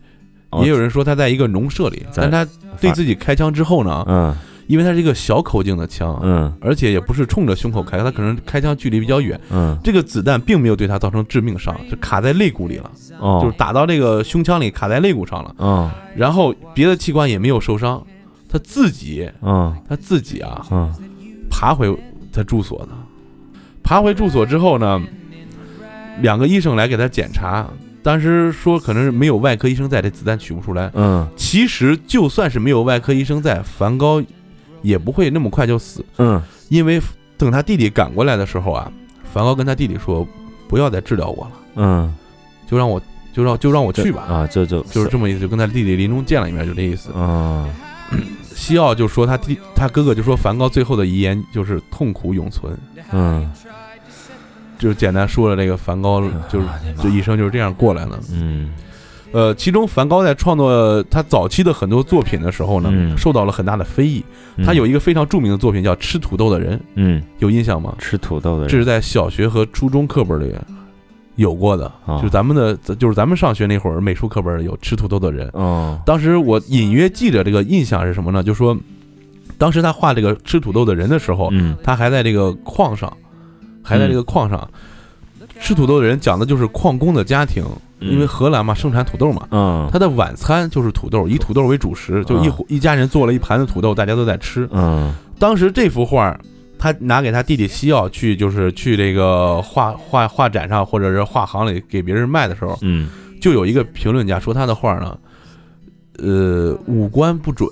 [0.49, 4.33] 哦也有人说他在一个农舍里，在但他对自己开枪之后呢，嗯。
[4.67, 6.53] 因为他是一个小口径的枪，嗯。
[6.61, 9.77] 而且也不是冲着胸口开，他可能开枪距离比较远，嗯。
[9.83, 13.39] 这个子弹并没有对他造成致命伤，就卡在肋骨里了，哦。
[13.41, 18.01] 就是打到这个胸腔里，卡在肋骨上了，嗯然后别的器官也没有受伤，
[18.49, 19.75] 他自己嗯。
[19.87, 20.93] 他自己啊嗯。
[21.49, 21.93] 爬回
[22.31, 22.89] 他住所的，
[23.83, 25.01] 爬回住所之后呢，
[26.21, 27.67] 两个医生来给他检查，
[28.01, 30.89] 当时说可能是没有外科医生在，这子弹取不出来。
[30.93, 31.27] 嗯。
[31.35, 34.23] 其实就算是没有外科医生在，梵高
[34.81, 36.41] 也不会那么快就死，嗯。
[36.69, 37.01] 因为
[37.37, 38.91] 等他弟弟赶过来的时候啊，
[39.33, 40.27] 梵高跟他弟弟说
[40.67, 42.15] ：“不要再治疗我了，嗯。
[42.69, 43.01] 就让我
[43.33, 44.23] 就让就让我去吧。
[44.23, 47.09] 啊就就就是这么意思，就跟他弟弟临终见了一面，就这意思。
[47.15, 47.69] 嗯。
[48.55, 52.75] 西奥就说他弟他哥哥就说梵高最后的遗言就是痛苦永存，
[53.11, 53.49] 嗯
[54.77, 56.67] 就是简单说了这个梵高就是
[57.01, 58.19] 这一生就是这样过来的。
[58.33, 58.69] 嗯
[59.33, 64.23] 呃，其中梵高在创作他早期的很多作品的时候呢，嗯受到了很大的非议。
[64.63, 67.93] 他有一个非常著名的作品叫《吃土豆的人》，嗯有印象吗？
[67.99, 70.55] 吃土豆的人这是在小学和初中课本里
[71.35, 75.49] 有过的，啊就是咱们的，就是咱们上学那会儿美术课本有吃土豆的人。
[75.53, 78.41] 哦当时我隐约记着这个印象是什么呢？
[78.41, 78.75] 就说
[79.57, 83.11] 当时他画这个吃土豆的人的时候，嗯他还在这个矿上，
[83.87, 84.69] 还在这个矿上。
[85.59, 87.63] 吃土豆的人讲的就是矿工的家庭，
[87.99, 89.89] 因为荷兰嘛盛产土豆嘛，嗯。
[89.91, 94.67] 他的晚餐就是土豆，以土豆为主食，就一一家人做了一盘子土豆，大家都在吃。
[94.71, 95.13] 嗯。
[95.39, 96.37] 当时这幅画，
[96.77, 103.09] 他拿给他弟弟西奥去，就是去这个画画画展上或者是画行里给别人卖的时候，嗯。
[103.39, 105.17] 就有一个评论家说他的画呢，
[106.19, 107.69] 呃，五官不准，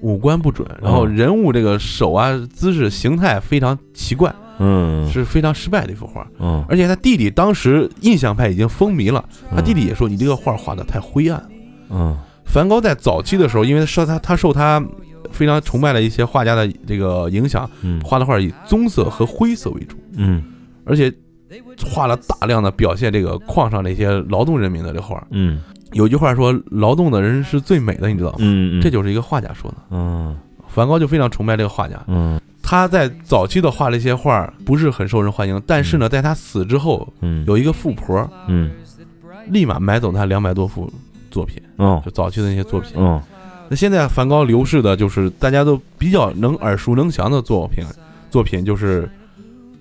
[0.00, 6.26] 五官不准，然后哦人物这个手啊姿势形态非常奇怪，嗯是非常失败的一幅画。
[6.38, 11.42] 嗯而且他弟弟当时印象派已经风靡了，他弟弟也说你这个画画的太灰暗。
[11.90, 14.82] 嗯梵高在早期的时候，因为受他他受他
[15.30, 20.42] 非常崇拜的一些画家的这个影响，嗯画的画以棕色和灰色为主，嗯
[20.84, 21.12] 而且
[21.86, 25.26] 画了大量的表现这个矿上那些劳动人民的这画。
[25.30, 25.60] 嗯
[25.92, 28.36] 有句话说，劳动的人是最美的，你知道吗？
[28.40, 29.76] 嗯这就是一个画家说的。
[29.90, 30.36] 嗯
[30.78, 32.40] 梵高就非常崇拜这个画家，嗯。
[32.62, 37.44] 他在早期的画了一些画不是很受人欢迎，但是呢，在他死之后，嗯。
[37.48, 38.70] 有一个富婆嗯。
[39.48, 40.88] 立马买走他两百多幅
[41.32, 42.92] 作品，哦就早期的那些作品。
[42.94, 43.20] 哦
[43.68, 47.84] 那现在梵高流逝的就是大家都比较能耳熟能详的作品，
[48.30, 49.10] 作品就是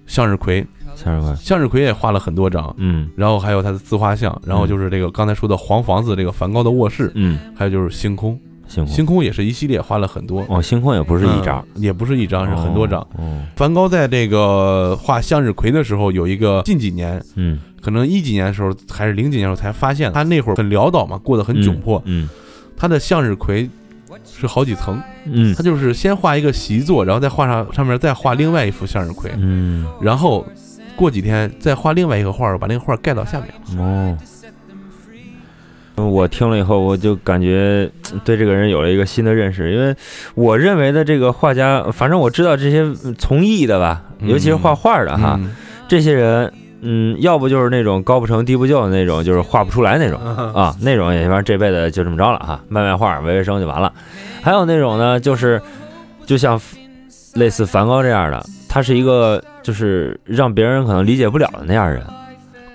[0.07, 1.35] 向日葵，向日葵。
[1.35, 3.07] 向日葵也画了很多张，嗯。
[3.15, 7.37] 然后还有他的自画像，然后就是这个刚才说的黄房子这个梵高的卧室，嗯。
[7.55, 8.93] 还有就是星空，星空。
[8.93, 11.65] 星空也是一系列画了很多，哦星空也不是一张。
[11.75, 12.99] 嗯也不是一张，是很多张。
[13.17, 13.41] 哦。
[13.55, 17.59] 梵高在这个画向日葵的时候，有一个近几年，嗯。
[17.81, 22.27] 可能一几年的时候还是零几年的时候才发现，他那会儿很潦倒嘛，过得很窘迫，嗯。
[22.75, 23.69] 他的向日葵
[24.25, 25.53] 是好几层，嗯。
[25.55, 29.85] 他就是先画一个习作，然后再画上上面再画另外一幅向日葵，嗯。
[30.01, 30.45] 然后
[30.95, 33.79] 过几天再画另外一个画，把那个画盖到下面。
[33.79, 34.17] 哦。
[35.97, 39.95] 我听了以后，我就感觉嗯 对这个人有了一个新的认识，因为
[40.35, 45.55] 我认为的这个画家，反正我知道这些嗯从艺的吧，嗯尤其是画画的哈，嗯。
[45.87, 50.19] 这些人，嗯，要不就是那种高不成低不就的那种，就是画不出来那种
[50.53, 53.91] 啊，那种也反正这辈子就这么着了哈，卖卖画、维维生就完了。
[54.41, 55.61] 还有那种呢，就是
[56.25, 56.59] 就像
[57.35, 62.03] 类似梵高这样的，他是一个就是让别人可能理解不了的那样人，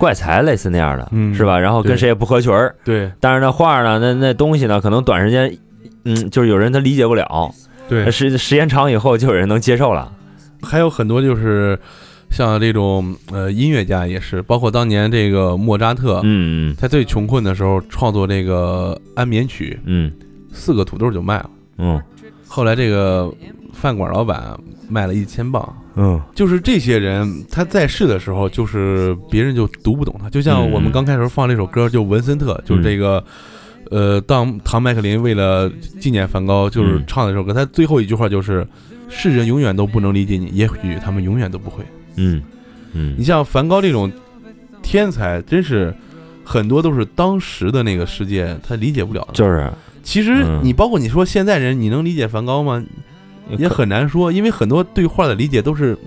[0.03, 1.57] 怪才类似那样的，嗯是吧？
[1.57, 5.57] 然后跟谁也不合群儿，对但是那画呢，那那东西呢，可能短时间，
[6.03, 7.49] 嗯，就是有人他理解不了，
[7.87, 10.11] 对，时时间长以后就有人能接受了。
[10.61, 11.79] 还有很多就是
[12.29, 20.11] 像这种呃音乐家也是，包括当年这个莫扎特，嗯他最穷困的时候创作这个安眠曲，嗯
[20.51, 21.49] 四个土豆就卖了。
[21.77, 22.01] 嗯
[22.53, 23.33] 后来这个
[23.73, 24.55] 饭馆老板
[24.87, 25.67] 卖了一千磅。
[25.95, 30.29] 嗯就是这些人，他在世的时候，就是别人就读不懂他。
[30.29, 33.23] 就像我们刚开始放这首歌，就文森特，就是这个，
[33.89, 35.67] 呃，当唐麦克林为了
[35.99, 38.67] 纪念梵高，就是嗯唱的这首歌，他最后一句话就是
[39.09, 41.83] ：“世人永远都不能理解你，也许他们永远都不会。”
[42.17, 42.39] 嗯
[42.93, 44.11] 嗯你像梵高这种
[44.83, 45.91] 天才，真是
[46.43, 49.33] 很多都是当时的那个世界他理解不了的。
[49.33, 49.71] 就是
[50.03, 52.83] 其实嗯你包括你说现在人，你能理解梵高吗？
[53.57, 55.97] 也很难说，因为很多对画的理解都是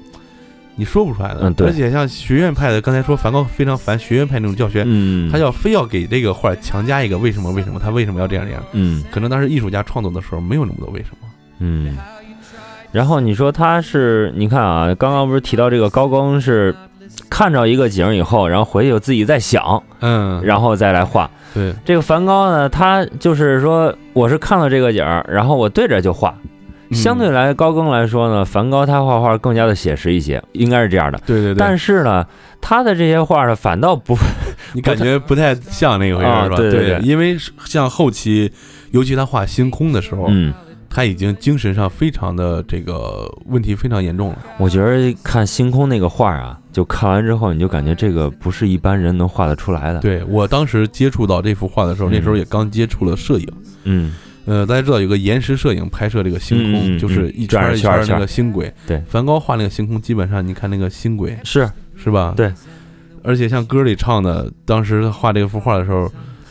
[0.74, 1.40] 你说不出来的。
[1.42, 8.62] 嗯对而且像学院派的，刚才说梵高非常烦学院派那种教学，嗯，他要非要给这个画强加一个为什么为什么，他为什么要这样这样？
[8.72, 11.28] 嗯可能当时艺术家创作的时候没有那么多为什么。
[11.58, 11.96] 嗯，
[12.90, 16.74] 然后你说他是，你看啊，刚刚不是提到这个高更是
[17.28, 21.30] 看着一个景以后，然后回去有自己在想，嗯，然后再来画。
[21.56, 26.34] 对，这个梵高呢，他就是说，我是看到这个景儿，然后我对着就画。
[26.42, 26.46] 嗯
[26.92, 31.18] 相对来高更来说呢，梵高他画画更加的写实一些，应该是这样的。
[31.26, 32.24] 对对对，但是呢，
[32.60, 34.16] 他的这些画呢，反倒不，
[34.72, 36.56] 你感觉不太像那个回事儿是吧？
[36.56, 38.52] 对对对因为像后期，
[38.92, 40.54] 尤其他画星空的时候，嗯，
[40.88, 44.38] 他已经精神上非常的这个问题非常严重了。
[44.58, 53.48] 我觉得看星空那个画啊，就看完之后，你就感觉这个不是一般人能画得出来的。，对我当时接触到这幅画的时候，嗯那时候也刚接触了摄影。
[53.84, 54.14] 嗯
[54.46, 58.72] 呃，大家知道有个延时摄影拍摄这个星空，就是一圈儿一圈儿那个星轨。
[58.86, 62.32] 对梵高画那个星空，基本上你看那个星轨是，是吧？
[62.36, 62.52] 对。
[63.24, 66.08] 而且像歌里唱的，当时他画这幅画的时候，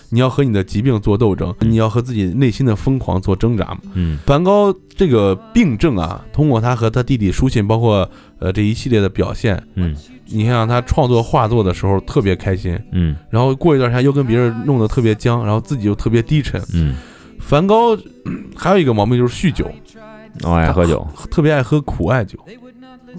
[0.10, 3.78] 你要和你的疾病做斗争，你要和自己内心的疯狂做挣扎。
[3.94, 4.18] 嗯。
[4.26, 9.96] 梵高这个病症啊，通过他和他弟弟书信，包括呃这一系列的表现，嗯。
[10.28, 13.16] 你看啊他创作画作的时候特别开心，嗯。
[13.30, 16.62] 然后过一段时间又跟别人弄得特别僵，然后自己又特别低沉。
[16.74, 16.96] 嗯，
[17.40, 19.70] 梵高嗯还有一个毛病就是酗酒，
[20.44, 22.40] 哦爱喝酒，特别爱喝苦艾酒。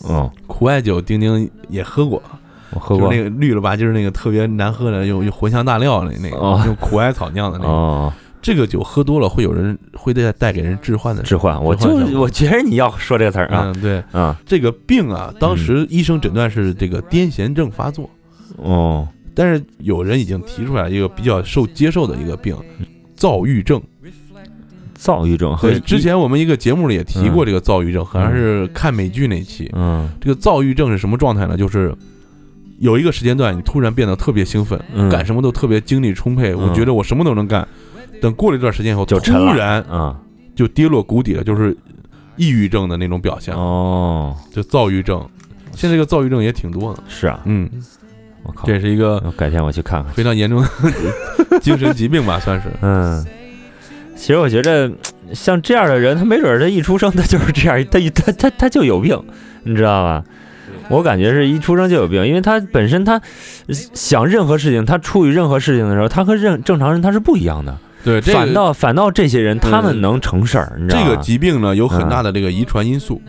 [0.09, 2.22] 嗯，苦艾酒，丁丁也喝过，
[2.71, 3.09] 我喝过。
[3.09, 6.63] 就是那个绿了吧唧儿那个特别难喝的，用用茴香大料那那个，哦。
[6.67, 7.71] 用苦艾草酿的那个。
[7.71, 11.23] 哦，这个酒喝多了会有人会带带给人致幻的。
[11.23, 18.09] 置换，我就我觉得你要说这个词儿啊，嗯，对，啊，这个病啊，当时医生诊断是这个癫痫症发作，
[18.57, 22.57] 哦，但是有人已经提出来一个比较受接受的一个病，
[23.15, 23.83] 躁郁症。
[24.99, 27.47] 躁郁症和对，之前我们一个节目里也提过嗯。
[27.47, 29.71] 这个躁郁症，好像是看美剧那期。
[29.75, 30.09] 嗯。
[30.19, 31.55] 这个躁郁症是什么状态呢？
[31.55, 31.95] 就是
[32.79, 37.67] 有一个时间段，你突然变得特别兴奋，嗯干什么都特别精力充沛，我嗯觉得我什么都能干。
[38.21, 40.19] 等过了一段时间以后，就突然啊，
[40.55, 41.77] 就跌落谷底了，就是
[42.37, 45.27] 抑郁症的那种表现，哦，就躁郁症。
[45.73, 47.69] 现在这个躁郁症也挺多的，是啊，嗯，
[48.43, 50.12] 我靠，这是一个改天我去看看。
[50.12, 50.69] 非常严重的
[51.61, 52.69] 精神疾病吧，算是。
[52.81, 53.25] 嗯，
[54.17, 54.91] 其实我觉得
[55.35, 59.23] 像这样的人，他没准儿他一出生他就是这样，他他他他就有病，
[59.65, 60.25] 你知道吧？
[60.88, 63.20] 我感觉是一出生就有病，因为他本身他
[63.72, 67.77] 想任何事情，他处于任何事情的时候，他和正正常人他是不一样的。
[68.05, 71.11] 对，这反倒反倒这些人他们嗯能成事儿，你知道这？
[71.11, 73.20] 个疾病呢，有很嗯大的这个遗传因素，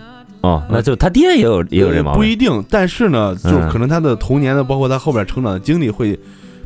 [0.41, 2.19] 哦，那就他爹也有也有这毛病。
[2.19, 6.17] 不一定，但是呢，就嗯可能他的童年的，包括他后边成长的经历，会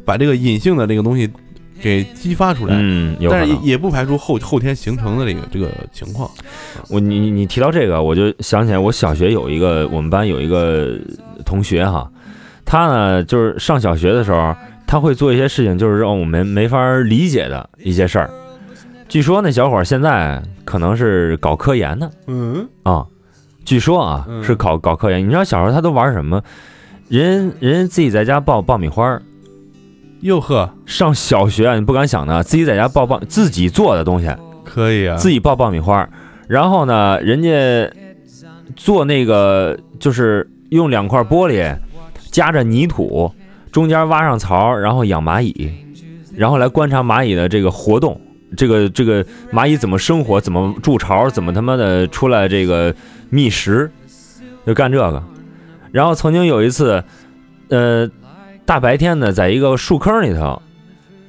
[0.03, 1.29] 把这个隐性的这个东西
[1.81, 2.75] 给激发出来。
[2.77, 3.29] 嗯，有。
[3.29, 6.29] 但是也也不排除后后天形成的这个这个情况。
[6.89, 10.97] 我你你你提到这个，我就想起来，我小学有一个我们班有一个
[11.45, 12.09] 同学哈，
[12.63, 14.55] 他呢就是上小学的时候，
[14.85, 18.29] 他会做一些事情，就是让我们没法理解的一些事儿。
[19.09, 23.05] 据说那小伙儿现在可能是搞科研的嗯，啊，
[23.65, 25.21] 据说啊嗯是搞搞科研。
[25.21, 26.41] 你知道小时候他都玩什么？
[27.09, 29.21] 人人自己在家爆爆米花儿，
[30.21, 34.29] 哟呵，上小学啊，你不敢想的，自己在家爆爆自己做的东西，
[34.63, 36.07] 可以啊，自己爆爆米花，
[36.47, 37.91] 然后呢，人家
[38.75, 41.75] 做那个就是用两块玻璃
[42.29, 43.31] 夹着泥土，
[43.71, 45.71] 中间挖上槽，然后养蚂蚁，
[46.35, 48.19] 然后来观察蚂蚁的这个活动，
[48.55, 52.93] 这个这个蚂蚁怎么生活，怎么筑巢，怎么他妈的出来这个
[53.31, 53.91] 觅食，
[54.67, 55.23] 就干这个。
[55.91, 57.03] 然后曾经有一次，
[57.69, 58.09] 呃，
[58.65, 60.61] 大白天的，在一个树坑里头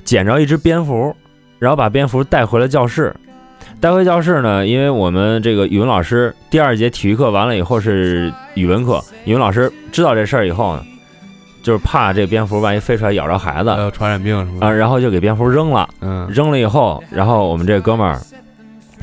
[0.04, 1.14] 捡着一只蝙蝠，
[1.58, 3.14] 然后把蝙蝠带回了教室。
[3.80, 10.84] 带回教室呢，因为我们这个语文老师第二节体育课完了以后是语文课，语文老师知道这事儿以后呢，
[11.64, 15.88] 就是怕这蝙蝠万一飞出来咬着孩子还有传染病什么啊，的，然后就给蝙蝠扔了。
[16.00, 18.20] 嗯，扔了以后，然后我们这哥们儿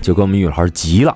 [0.01, 1.13] 就跟我们语文老师急了，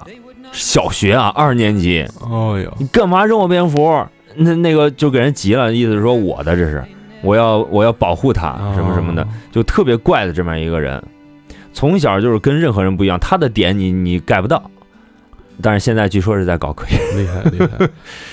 [0.51, 4.05] 小学啊二年级，哦哟，你干嘛扔我蝙蝠？
[4.36, 6.84] 那那个就给人急了，意思是说我的这是，
[7.24, 8.74] 我要我要保护它哦。
[8.76, 11.01] 什么什么的，就特别怪的这么一个人，
[11.74, 14.69] 从小就是跟任何人不一样，他的点你你 get 不到，
[15.61, 17.86] 但是现在据说是在搞科研，厉害厉害。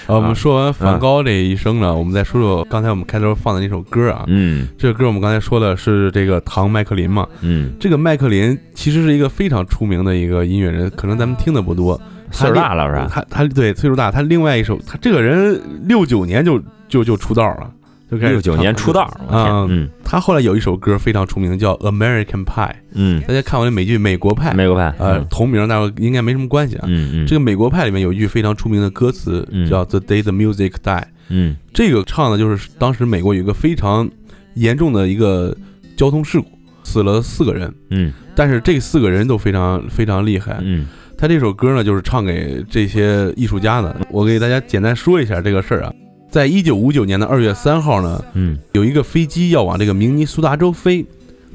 [0.06, 4.24] 啊， 我们说完梵高这一生呢，我们再说说刚才我们开头放的那首歌啊。
[4.26, 4.66] 嗯。
[4.76, 12.00] 这个歌我们刚才说的是这个唐麦克林嘛，嗯，这个麦克林其实是一个非常出名的一个音乐人，可能咱们听的不多。
[12.32, 13.10] 岁数大了是吧？
[13.12, 17.68] 他他对岁数大，他另外一首，他这个人六九年就就就出道了，
[18.10, 24.50] 就开始六九年出道，啊嗯他后来有一首歌非常出名，叫《American Pie》，嗯，大家看过那美剧《美国派》？
[24.54, 26.84] 美国派，呃，同名，但是应该没什么关系啊。
[26.88, 31.04] 嗯嗯，这个《美国派》里面有一句非常出名的歌词，嗯叫 “The day the music die”。
[31.28, 34.10] 嗯这个唱的就是当时美国有一个非常
[34.54, 35.56] 严重的一个
[35.96, 36.46] 交通事故，
[36.82, 40.58] 死了四个人，嗯但是这四个人都非常非常厉害。
[40.62, 43.94] 嗯他这首歌呢，就是唱给这些艺术家的。
[44.10, 45.92] 我给大家简单说一下这个事儿啊，
[46.30, 48.58] 在一九五九年的二月三号呢，嗯。
[48.72, 51.04] 有一个飞机要往这个明尼苏达州飞，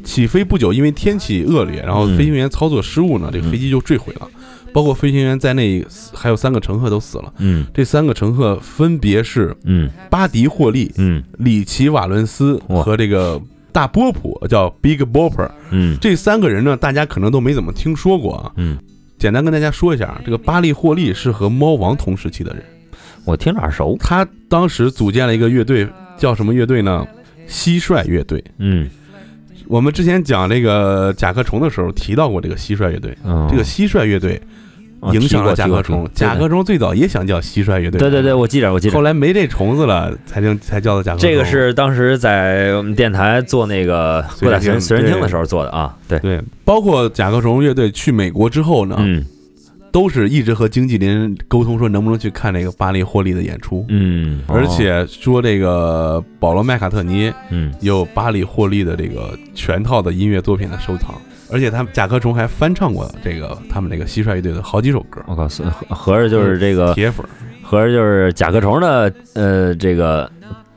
[0.04, 2.18] 起飞不久，因为天气恶劣，然后嗯。
[2.18, 4.28] 飞行员操作失误呢，这个飞机就坠毁了，
[4.74, 7.34] 包括飞行员在内，还有三个乘客都死了。
[7.38, 7.66] 嗯。
[7.74, 9.90] 这三个乘客分别是嗯。
[10.10, 11.24] 巴迪·霍利、嗯。
[11.38, 12.84] 里奇·瓦伦斯哇。
[12.84, 15.50] 和这个大波普，叫 Big Bopper。
[15.72, 15.98] 嗯。
[16.02, 18.52] 这三个人呢，大家可能都没怎么听说过啊。
[18.58, 18.78] 嗯，
[19.18, 22.64] 简单跟大家说一下，这个巴利·霍利是和猫王同时期的人，
[23.26, 27.06] 我听着耳熟，他当时组建了一个乐队，叫什么乐队呢？
[27.50, 28.44] 蟋蟀乐队。
[28.60, 28.90] 嗯。
[29.68, 34.40] 我们之前讲这个甲壳虫的时候提到过这个蟋蟀乐队，嗯，这个蟋蟀乐队
[35.00, 38.94] 哦影响了甲壳虫，甲壳虫最早也想叫蟋蟀乐队，对对对，，我记着我记着。
[38.96, 39.02] 后。
[39.02, 41.28] 来没这虫子了，才叫才叫的甲壳虫。
[41.28, 49.26] 这个是当时在我们电台做那个过载随身听对的时候做的啊，对，对，包括甲壳虫乐队去美国之后呢，嗯
[49.96, 57.74] 都是一直和经纪人沟通说能不能去看这个巴黎霍利的演出，嗯，而且说这个保罗麦卡特尼嗯。
[57.80, 61.16] 有巴黎霍利的这个全套的音乐作品的收藏，
[61.50, 67.26] 而且他们甲壳虫还翻唱过这个他们那个蟋蟀乐队的好几首歌，我靠，合合着就是这个，铁粉。
[67.64, 70.30] 合着就是甲壳虫的呃这个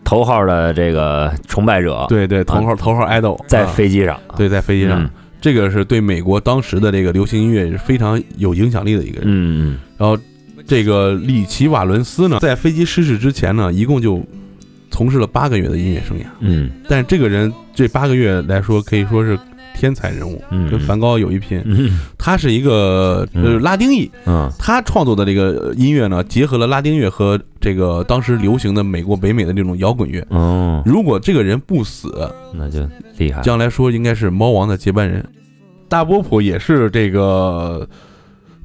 [0.05, 3.66] 头号的这个崇拜者，，对对，头号头号 idol 在啊。
[3.66, 5.03] 飞机上，对在飞机上。
[5.03, 5.11] 嗯，
[5.41, 9.24] 这个是对美国当时的这个流行音乐是非常有影响力的一个人。
[9.26, 10.18] 嗯然后
[10.66, 14.22] 这个里奇瓦伦斯呢，在飞机失事之前呢，一共就
[14.91, 16.24] 从事了八个月的音乐生涯。
[16.41, 19.39] 嗯但是这个人这八个月来说，可以说是
[19.79, 20.68] 天才人物，嗯。
[20.68, 21.62] 跟梵高有一拼。
[21.64, 22.01] 嗯。
[22.18, 23.62] 他是一个呃嗯。
[23.62, 24.51] 拉丁裔，嗯。
[24.59, 30.26] 他创作的这个音乐呢，结合了拉丁乐和这个当时流行的美国北美的这种摇滚乐。
[30.31, 32.12] 哦，如果这个人不死，
[32.53, 32.81] 那就
[33.16, 35.24] 厉害，将来说应该是猫王的接班人。
[35.89, 37.89] 大波普也是这个，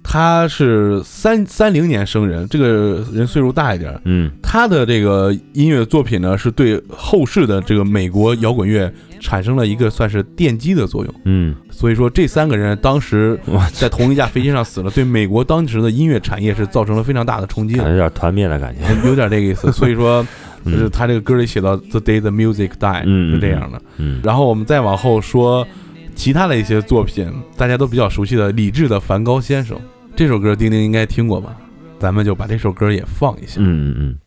[0.04, 4.00] 他是三三零年生人，这个人岁数大一点。
[4.04, 11.16] 嗯他的这个音乐作品呢，是对后世的这个美国摇滚乐产生了一个算是奠基的作用。
[11.26, 13.40] 嗯，所以说，这三个人当时
[13.72, 19.72] 在同一架飞机上死了， 对美国当时的音乐产业是造成了非常大的冲击有点团灭的感觉，有点这个意思。
[19.74, 20.24] 所以说，
[20.66, 23.82] 就是嗯他这个歌里写到 “the day the music die”，嗯是这样的。
[23.98, 25.66] 嗯然后我们再往后说
[26.14, 27.28] 其他的一些作品，
[27.58, 29.76] 大家都比较熟悉的李志的《梵高先生》
[30.16, 31.56] 这首歌，丁丁应该听过吧？
[32.00, 33.62] 咱们就把这首歌也放一下。
[33.62, 34.20] 嗯嗯嗯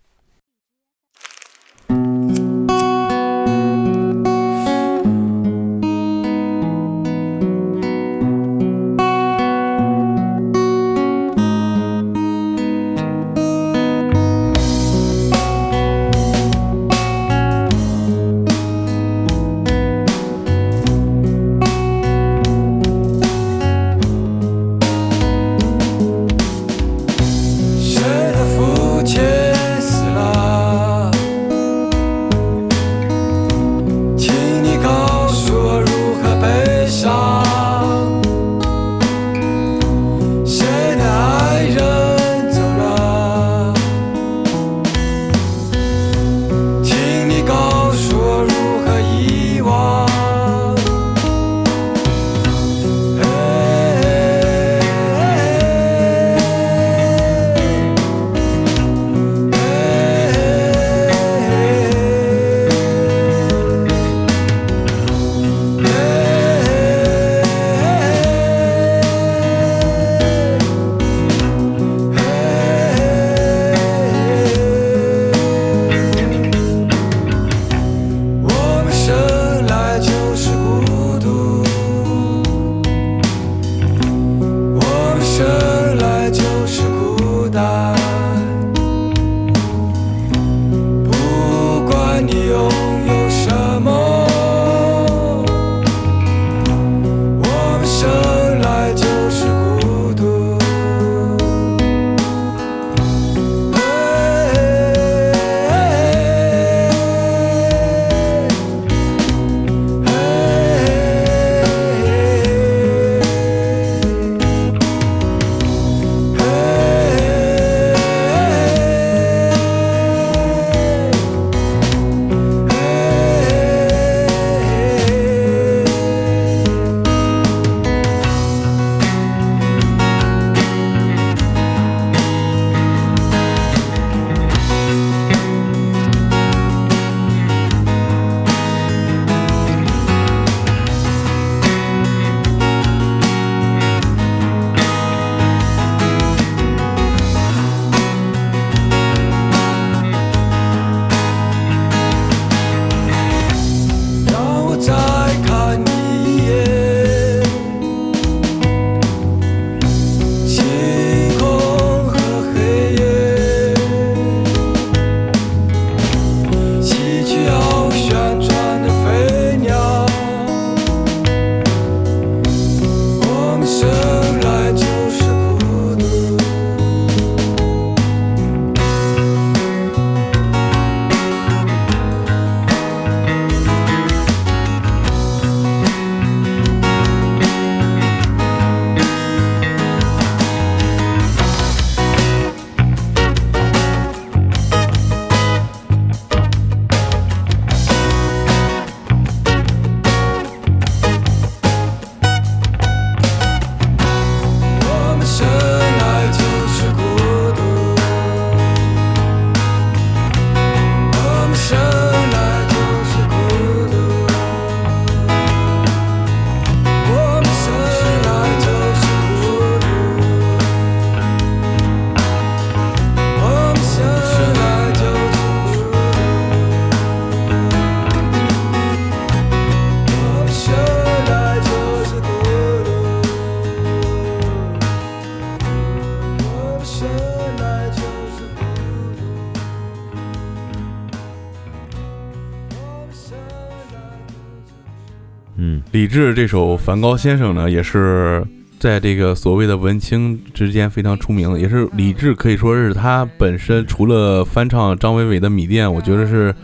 [246.16, 248.42] 李治这首《梵高先生》呢，也是
[248.78, 256.54] 在这个所谓的文青之间非常出名的，也是李志可以说是他本身除了翻唱张伟伟的《米店》，我觉得是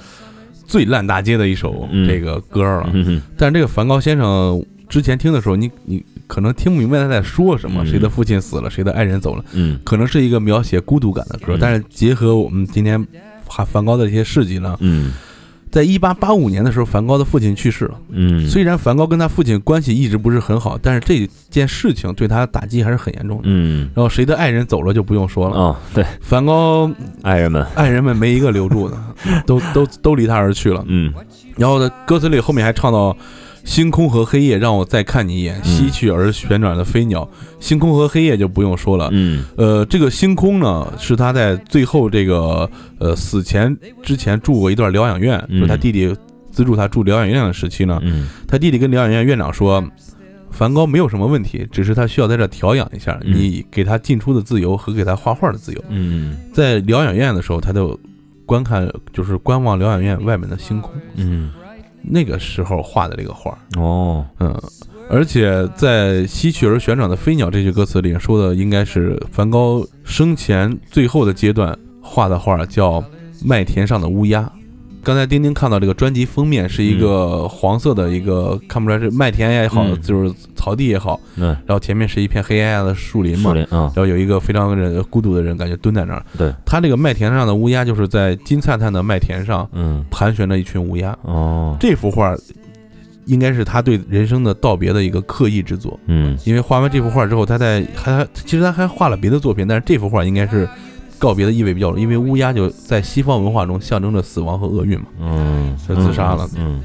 [0.66, 2.08] 最烂大街的一首嗯。
[2.08, 2.88] 这个歌了。
[2.94, 7.86] 嗯但是这个梵高先生之前听的时候，你你可能听不明白他在说什么，嗯。
[7.86, 9.78] 谁的父亲死了，谁的爱人走了，嗯。
[9.84, 11.56] 可能是一个描写孤独感的歌。
[11.56, 11.58] 嗯。
[11.60, 13.06] 但是结合我们今天
[13.46, 15.12] 梵梵高的一些事迹呢，嗯
[15.72, 17.98] 在一八八五年的时候，梵高的父亲去世了。
[18.10, 23.44] 嗯，虽然梵高跟他父亲关系一直不是很好，但是这件事情对他打击还是很严重的。
[23.46, 26.88] 嗯然后谁的爱人走了就不用说了，哦，对，梵高
[27.22, 28.96] 爱人们，爱人们没一个留住的，
[29.46, 30.84] 都都都离他而去了。
[30.86, 31.12] 嗯
[31.56, 33.16] 然后呢，歌词里后面还唱到。
[33.64, 35.60] 星空和黑夜，让我再看你一眼。
[35.64, 39.08] 嗯西去而旋转的飞鸟，星空和黑夜就不用说了。
[39.12, 46.14] 嗯呃，这个星空呢，是他在最后这个呃死前之前住过一段疗养院，嗯就是他弟弟
[46.50, 48.00] 资助他住疗养院的时期呢。
[48.02, 49.82] 嗯他弟弟跟疗养院院长说，
[50.50, 55.84] 梵高没有什么问题，只是他需要在这调养一下，嗯你给他进出的自由和给他画画的自由。
[55.88, 57.98] 嗯在疗养院的时候，他就
[58.44, 61.50] 观看，就是观望疗养院外面的星空，嗯，
[62.02, 64.54] 那个时候画的这个画，哦，嗯。
[65.10, 73.00] 而且在“西去而旋转的飞鸟”这句歌词里说的，应该是梵高生前最后的阶段画的画，叫
[73.44, 74.40] 《麦田上的乌鸦》。
[75.04, 80.00] 刚才丁丁看到这个专辑封面是一个黄色的一个，看不出来是麦田也好，嗯。
[80.00, 86.24] 就是草地也好，嗯，然后前面是一片黑压压的树林嘛树，林啊，然后有一个非常人孤独的人，感觉蹲在那儿。
[86.38, 90.04] 对，他这个麦田上的乌鸦，就是在金灿灿的麦田上嗯。
[90.10, 91.16] 盘旋着一群乌鸦。
[91.22, 92.32] 哦，这幅画
[93.26, 96.38] 应该是他对人生的道别的一个刻意之作，嗯。
[96.44, 100.68] 因为画完这幅画之后，他在还其实他还画了别的作品，但是这幅画应该是
[101.22, 105.06] 告别的意味比较重，因为乌鸦就在西方文化中象征着死亡和厄运嘛。
[105.20, 106.48] 嗯，他自杀了。
[106.56, 106.82] 嗯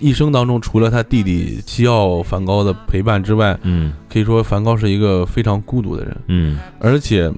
[0.00, 3.92] 一生当中，除了他弟弟西奥梵高的陪伴之外，嗯。
[4.08, 6.58] 可以说梵高是一个非常孤独的人，嗯。
[6.78, 7.30] 而且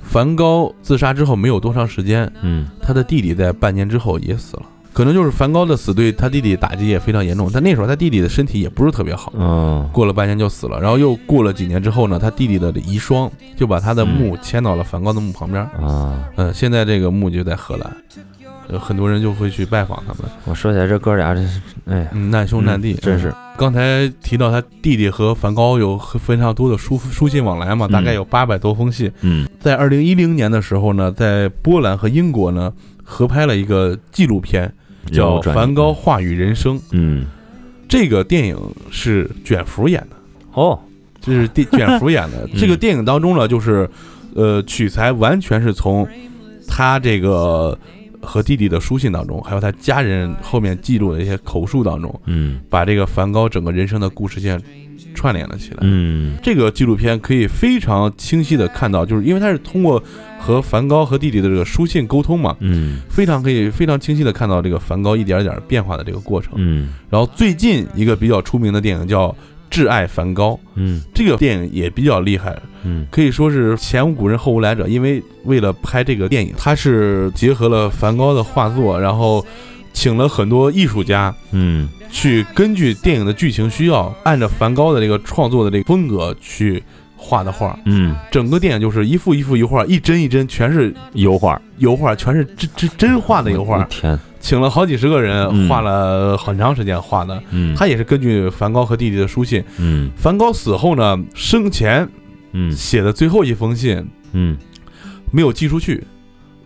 [0.00, 2.68] 梵高自杀之后没有多长时间，嗯。
[2.80, 4.62] 他的弟弟在半年之后也死了。
[4.96, 10.80] 可能就是梵高的死对他弟弟打击也非常严重，但那时候他弟弟的身体也不是特别好，嗯过了半年就死了。
[10.80, 15.62] 然后又过了几年之后呢，他弟弟的遗孀就把他的墓迁到了梵高的墓旁边。
[15.62, 17.94] 啊，嗯，现在这个墓就在荷兰，
[18.72, 20.32] 有很多人就会去拜访他们。
[20.46, 29.12] 我说起来这哥俩真是，哎难兄难弟，嗯真是，刚才提到他弟弟和梵高有非常多的书书信往来嘛，嗯大概有八百多封信。
[29.20, 32.72] 嗯在二零一零年的时候呢，在波兰和英国呢
[33.04, 34.72] 合拍了一个纪录片，
[35.12, 36.78] 叫《梵高话语人生》。
[36.92, 37.26] 嗯
[37.88, 38.56] 这个电影
[38.90, 40.16] 是卷福演的，
[40.54, 40.78] 哦
[41.20, 42.44] 这是电卷福演的。
[42.52, 43.88] 嗯这个电影当中呢，就是
[44.34, 46.06] 呃取材完全是从
[46.66, 47.78] 他这个
[48.20, 54.60] 和弟弟的书信当中，还有他家人后面记录的一些口述当中，嗯把这个梵高整个人生的故事线
[55.16, 55.78] 串联了起来。
[55.80, 60.00] 嗯这个纪录片可以非常清晰的看到，就是因为他是通过
[60.38, 66.52] 和梵高和弟弟的这个书信沟通嘛，嗯非常可以非常清晰的看到这个梵高一点点变化的这个过程。
[66.56, 69.28] 嗯然后最近一个比较出名的电影叫
[69.68, 74.86] 《挚爱梵高》，嗯这个电影也比较厉害，嗯可以说是前无古人后无来者。
[74.86, 79.44] 因为为了拍这个电影，他是结合了梵高的画作，然后
[79.96, 86.82] 请了很多艺术家嗯去根据电影的剧情需要，按照梵高的这个创作的这个风格去
[87.16, 87.76] 画的画。
[87.86, 93.78] 嗯，整个电影就是一幅一幅油画，一帧一帧全是油画油画，全是真真真画的油画。
[93.78, 97.42] 我天，请了好几十个人嗯画了很长时间画的。
[97.50, 99.64] 嗯他也是根据梵高和弟弟的书信。
[99.78, 102.06] 嗯梵高死后呢，生前
[102.52, 104.56] 嗯写的最后一封信嗯，
[105.32, 106.04] 没有寄出去。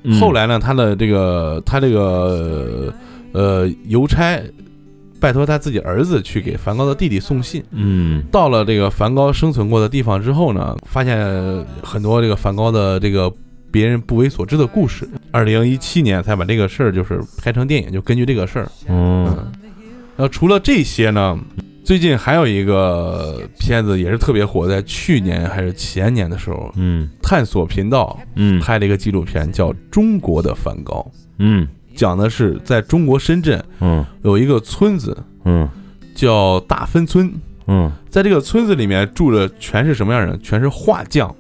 [0.03, 2.93] 嗯后来呢，他的这个他这个
[3.33, 4.41] 呃邮差
[5.20, 7.62] 拜托他自己儿子去给梵高的弟弟送信。
[7.72, 8.22] 嗯。
[8.31, 11.16] 到了这个梵高生存过的地方之后呢，发现
[11.83, 13.31] 很多这个梵高的这个
[13.70, 15.09] 别人不为所知的故事。
[15.31, 18.72] 二零一七年才把这个事儿就是拍成电影，就根据这个事儿。
[18.89, 19.26] 嗯。
[19.26, 19.53] 嗯，
[20.16, 21.39] 然后除了这些呢，
[21.85, 27.09] 最近还有一个片子也是特别火，在去年还是前年的时候，嗯。
[27.22, 28.59] 探索频道嗯。
[28.59, 31.07] 拍了一个纪录片，叫《中国的梵高》，
[31.39, 35.68] 嗯讲的是在中国深圳嗯有一个村子嗯
[36.14, 37.32] 叫大芬村，
[37.66, 40.41] 嗯在这个村子里面住的全是什么样的人？
[40.43, 41.34] 全是画匠。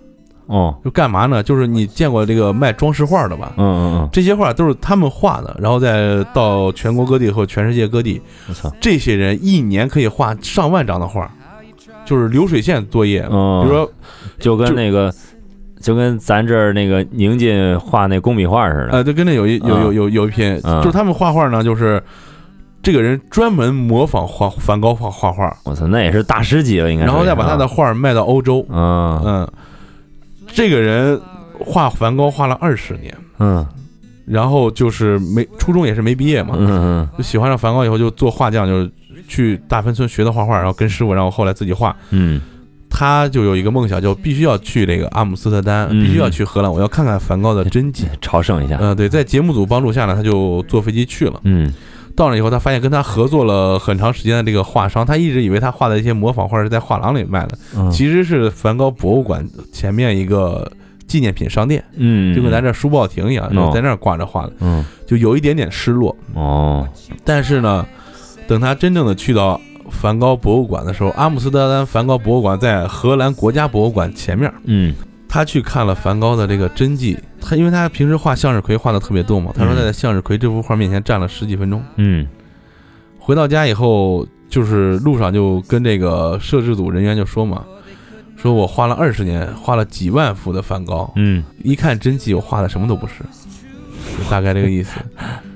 [0.46, 1.40] 哦就干嘛呢？
[1.40, 3.52] 就是你见过这个卖装饰画的吧？
[3.56, 11.30] 嗯嗯嗯，这些画都是他们画的，然后再到全国各地或全世界各地，我操，这些人一年可以画上万张的画，
[12.04, 13.24] 就是流水线作业。
[13.30, 13.92] 嗯，比如说，
[14.40, 15.14] 就跟那个。
[15.80, 20.80] 就跟咱这儿那个宁晋画那工笔画似的，呃，就跟那有一有有有有一篇，嗯。
[20.82, 22.02] 就是他们画画呢，就是
[22.82, 27.10] 这个人专门模仿画梵高画画画，我操，那也是大师级了，应该是。
[27.10, 28.64] 然后再把他的画儿卖到欧洲。
[28.68, 29.52] 嗯，嗯，
[30.46, 31.18] 这个人
[31.58, 33.66] 画梵高画了二十年，嗯。
[34.26, 37.08] 然后就是没初中也是没毕业嘛，嗯嗯。
[37.16, 38.90] 就喜欢上梵高以后就做画匠，就是
[39.26, 41.96] 去大芬村学的画画，然后跟师傅，然后后来自己画。
[42.10, 42.40] 嗯
[42.90, 48.04] 他就有一个梦想，就必须要去这个阿姆斯特丹，嗯必须要去荷兰，我要看看梵高的真迹。
[48.10, 48.76] 嗯，朝圣一下。
[48.80, 51.40] 嗯、对，在节目组帮助下呢，他就坐飞机去了。
[51.44, 51.72] 嗯
[52.16, 60.70] 到了以后，他发现跟他合作了很长时间的这个画商，他一直以为他画的一些模仿画是在画廊里卖的，嗯，其实是梵高博物馆前面一个
[61.06, 66.14] 纪念品商店，嗯，就跟咱这书报亭一样，哦在那儿挂着画的，嗯就有一点点失落。
[66.34, 66.86] 哦
[67.24, 67.86] 但是呢，
[68.46, 69.58] 等他真正的去到
[69.90, 74.94] 梵高博物馆的时候，阿姆斯特丹梵高博物馆在荷兰国家博物馆前面，嗯
[75.28, 77.16] 他去看了梵高的这个真迹。
[77.40, 81.82] 他因为他平时画向日葵画的特别多嘛，他说他在向日葵这幅画面前站了十几分钟。
[81.96, 82.26] 嗯
[83.18, 87.64] 回到家以后，就是路上就跟这个摄制组人员就说嘛，
[88.36, 93.22] 说我画了二十年，画了几万幅的梵高，嗯一看真迹，我画的什么都不是，
[94.18, 94.98] 就大概这个意思。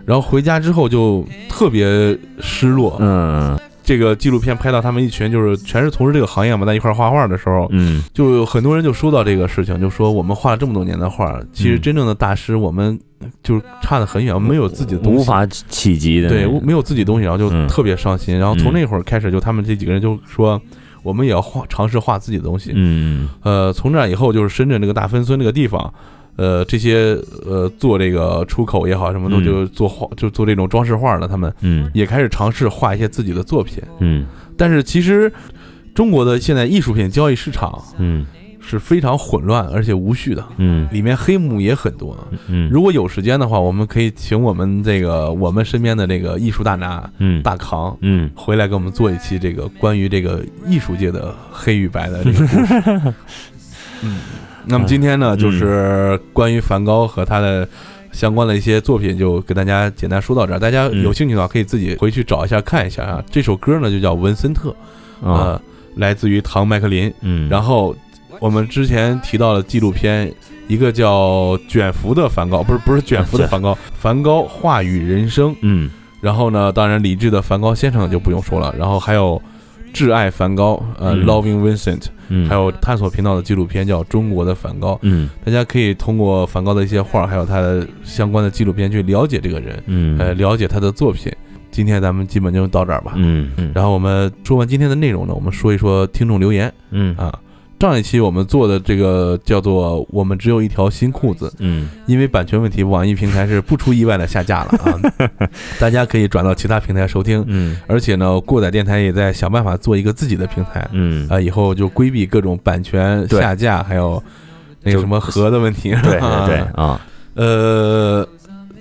[0.05, 2.97] 然后回家之后就特别失落。
[3.01, 8.03] 嗯这个纪录片拍到他们一群就是全是从事这个行业嘛，在一块儿画画的时候，嗯。
[8.15, 12.99] 就有很多人就说到这个事情，就说我们画了这么多年的画，其实嗯真正的大师我们
[13.43, 16.29] 就是差得很远，没有自己的东西，无法企及的。
[16.31, 17.69] 对，没有自己东西，然后就嗯。
[17.69, 18.39] 特别伤心。
[18.39, 20.61] 然后从那会儿开始，就他们这几个人就说，
[21.03, 22.73] 我们也要画，尝试画自己的东西。
[22.75, 23.29] 嗯。
[23.43, 25.93] 呃，从那以后，就是深圳这个大芬村这个地方，
[26.37, 27.17] 呃，这些
[27.47, 29.45] 呃做这个出口也好，什么都嗯。
[29.45, 31.91] 就做画，就做这种装饰画的，他们嗯。
[31.95, 33.83] 也开始尝试画一些自己的作品。
[34.01, 34.27] 嗯。
[34.57, 35.33] 但是其实
[35.95, 38.27] 中国的现在艺术品交易市场嗯。
[38.67, 40.89] 是非常混乱而且无序的，嗯。
[40.91, 42.17] 里面黑幕也很多。
[42.49, 42.69] 嗯。
[42.71, 47.43] 如果有时间的话，我们可以请我们这个我们身边的这个艺术大拿嗯。
[47.43, 48.31] 大扛嗯。
[48.35, 52.75] 回来给我们做一期这个关于这个艺术界的黑与白的这个故事。
[54.03, 54.19] 嗯，
[54.67, 57.69] 那么今天呢，嗯就是关于梵高和他的
[58.13, 60.59] 相关的一些作品，就给大家简单说到这儿。
[60.59, 63.25] 大家有兴趣的话，可以自己回去找一下看一下啊。
[63.31, 64.71] 这首歌呢就叫《文森特》，
[65.29, 65.63] 啊呃，
[65.97, 67.13] 来自于唐麦克林。
[67.21, 67.95] 嗯，然后
[68.41, 70.33] 我们之前提到了纪录片，
[70.69, 75.55] 一个叫卷福的梵高，不是不是卷福的梵高， 梵高话语人生。
[75.63, 75.91] 嗯
[76.21, 79.41] 然后呢，当然理智的梵高先生就不用说了，然后还有
[79.95, 81.25] 挚爱梵高，呃、嗯。
[81.25, 82.49] L o v i n g Vincent，嗯。
[82.49, 85.31] 还有探索频道的纪录片叫《中国的梵高》，嗯。
[85.45, 90.19] 大家可以通过梵高的一些画，还有他的相关的纪录片去了解这个人，嗯。
[90.19, 91.33] 呃，了解他的作品。
[91.71, 93.13] 今天咱们基本就到这儿吧。
[93.17, 93.51] 嗯。
[93.57, 93.71] 嗯。
[93.75, 96.73] 然后我们说完今天的内容呢，我们说一说听众留言。
[96.91, 97.17] 嗯。
[97.17, 97.33] 啊。
[97.89, 105.49] 上一期我们做的这个叫做“我们只有一条新裤子”，嗯因为版权问题，网易平台是不出意外的下架了啊。
[105.79, 114.23] 大家可以转到其他平台收听，嗯而且呢，过载电台也在想办法做一个自己的平台嗯啊，以后就规避各种版权下架，还有
[114.83, 115.91] 那个什么核的问题。
[116.03, 117.01] 对对啊对 啊，
[117.35, 118.27] 呃，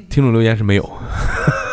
[0.10, 0.90] 听众留言是没有，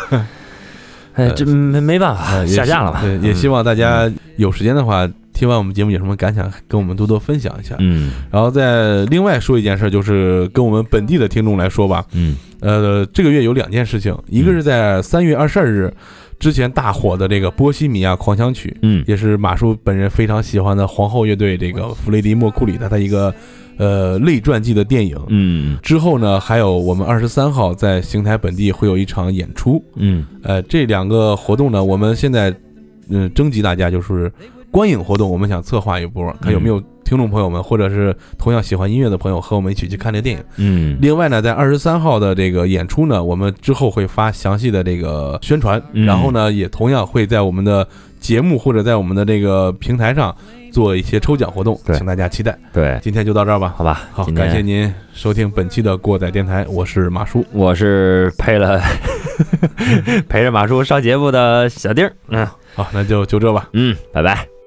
[1.15, 3.01] 哎，这没没办法下架了吧？
[3.01, 5.07] 对，也希望大家有时间的话，
[5.41, 7.75] 听完我们节目有什么感想，跟我们多多分享一下。
[7.79, 8.11] 嗯。
[8.29, 12.35] 然后再另外说一件事，就是跟我们本地的听众来说吧，嗯。
[12.59, 15.91] 呃，这个月有两件事情，一个是在三月二十二日
[16.37, 19.03] 之前大火的这个《波西米亚狂想曲》，嗯。
[19.07, 23.33] 也是马叔本人非常喜欢的皇后乐队这个弗雷迪·莫库里的他一个
[23.77, 25.17] 呃类传记的电影。
[25.29, 25.75] 嗯。
[25.81, 30.23] 之后呢，还有我们二十三号在邢台本地会有一场演出，嗯。
[30.43, 32.55] 呃，这两个活动呢，我们现在
[33.09, 34.31] 嗯征集大家就是
[34.71, 40.43] 观影活动，我们想策划一波，看有没有听众朋友们或者是同样喜欢音乐的朋友和我们一起去看这个电影。
[40.57, 47.85] 嗯另外呢，在二十三号的这个演出呢，我们之后会发详细的这个宣传，嗯然后呢，也同样会在我们的
[48.19, 50.33] 节目或者在我们的这个平台上
[50.71, 52.57] 做一些抽奖活动，请大家期待。
[52.71, 53.73] 对，今天就到这儿吧。
[53.75, 57.45] 好吧，好，感谢您收听本期的过载电台，我是马叔。
[57.51, 58.81] 我是配了
[60.29, 63.67] 陪着马叔上节目的小丁儿，嗯好，那就就这吧。
[63.73, 64.60] 嗯，拜拜。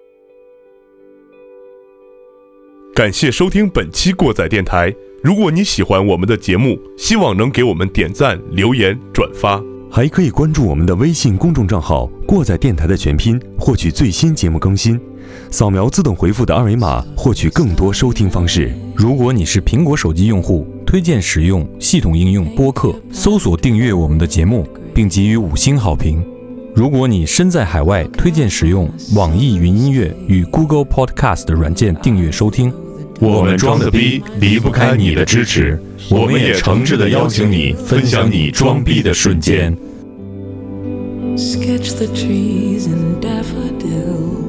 [2.95, 4.95] 感谢收听本期过载电台。
[5.21, 9.61] 如果你喜欢我们的节目，希望能给我们点赞、留言、转发。
[9.91, 15.01] 还可以关注我们的微信公众账号“过载电台”的全拼，获取最新节目更新。
[15.51, 18.73] 扫描自动回复的二维码，获取更多收听方式。
[18.95, 24.65] 如果你是苹果手机用户，推荐使用系统应用播客，搜索订阅我们的节目，
[24.95, 26.25] 并给予五星好评。
[26.77, 32.73] 如果你身在海外，推荐使用网易云音乐与 Google Podcast 的软件订阅收听。
[33.20, 35.78] 我们装的逼离不开你的支持，
[36.10, 39.76] 我们也诚挚的邀请你分享你装逼的瞬间。
[41.36, 44.40] Sketch the trees and daffodils.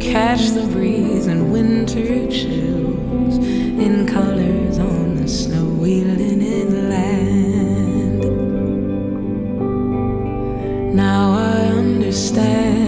[0.00, 8.24] Catch the breeze and winter chills in colors on the snowy linen land.
[10.94, 12.87] Now I understand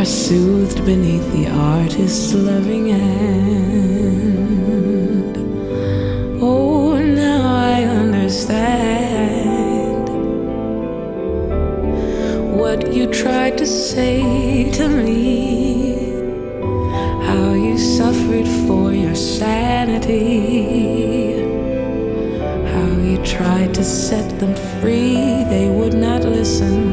[0.00, 4.16] are soothed beneath the artist's loving hand.
[6.40, 8.48] Oh, now I understand
[12.58, 16.14] what you tried to say to me.
[17.26, 20.22] How you suffered for your sanity.
[22.72, 25.44] How you tried to set them free.
[25.50, 26.89] They would not listen,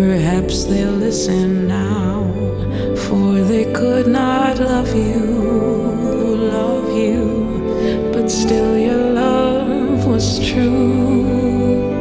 [0.00, 2.24] Perhaps they'll listen now,
[3.04, 5.20] for they could not love you,
[6.58, 11.92] love you, but still your love was true.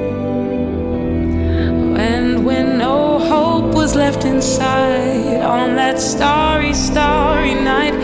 [1.98, 7.96] And when no hope was left inside on that starry, starry night,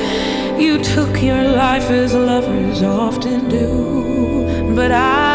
[0.59, 4.75] you took your life as lovers often do.
[4.75, 5.34] But I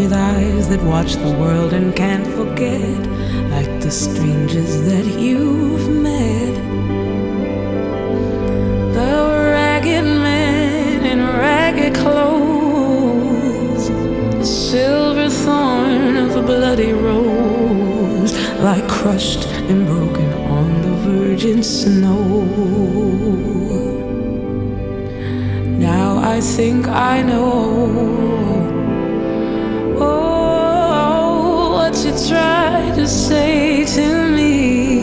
[0.00, 2.98] with eyes that watch the world and can't forget,
[3.50, 6.54] like the strangers that you've met.
[8.98, 9.14] The
[9.56, 13.84] ragged men in ragged clothes,
[14.40, 22.46] the silver thorn of the bloody rose, like crushed and broken on the virgin snow.
[25.90, 28.29] Now I think I know.
[32.30, 35.00] Tried to say to me.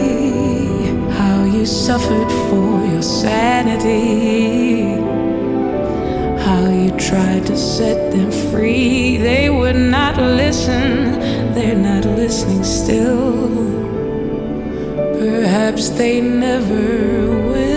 [1.19, 4.95] How you suffered for your sanity.
[6.45, 9.17] How you tried to set them free.
[9.17, 11.19] They would not listen,
[11.53, 13.49] they're not listening still.
[15.19, 16.85] Perhaps they never
[17.51, 17.76] will.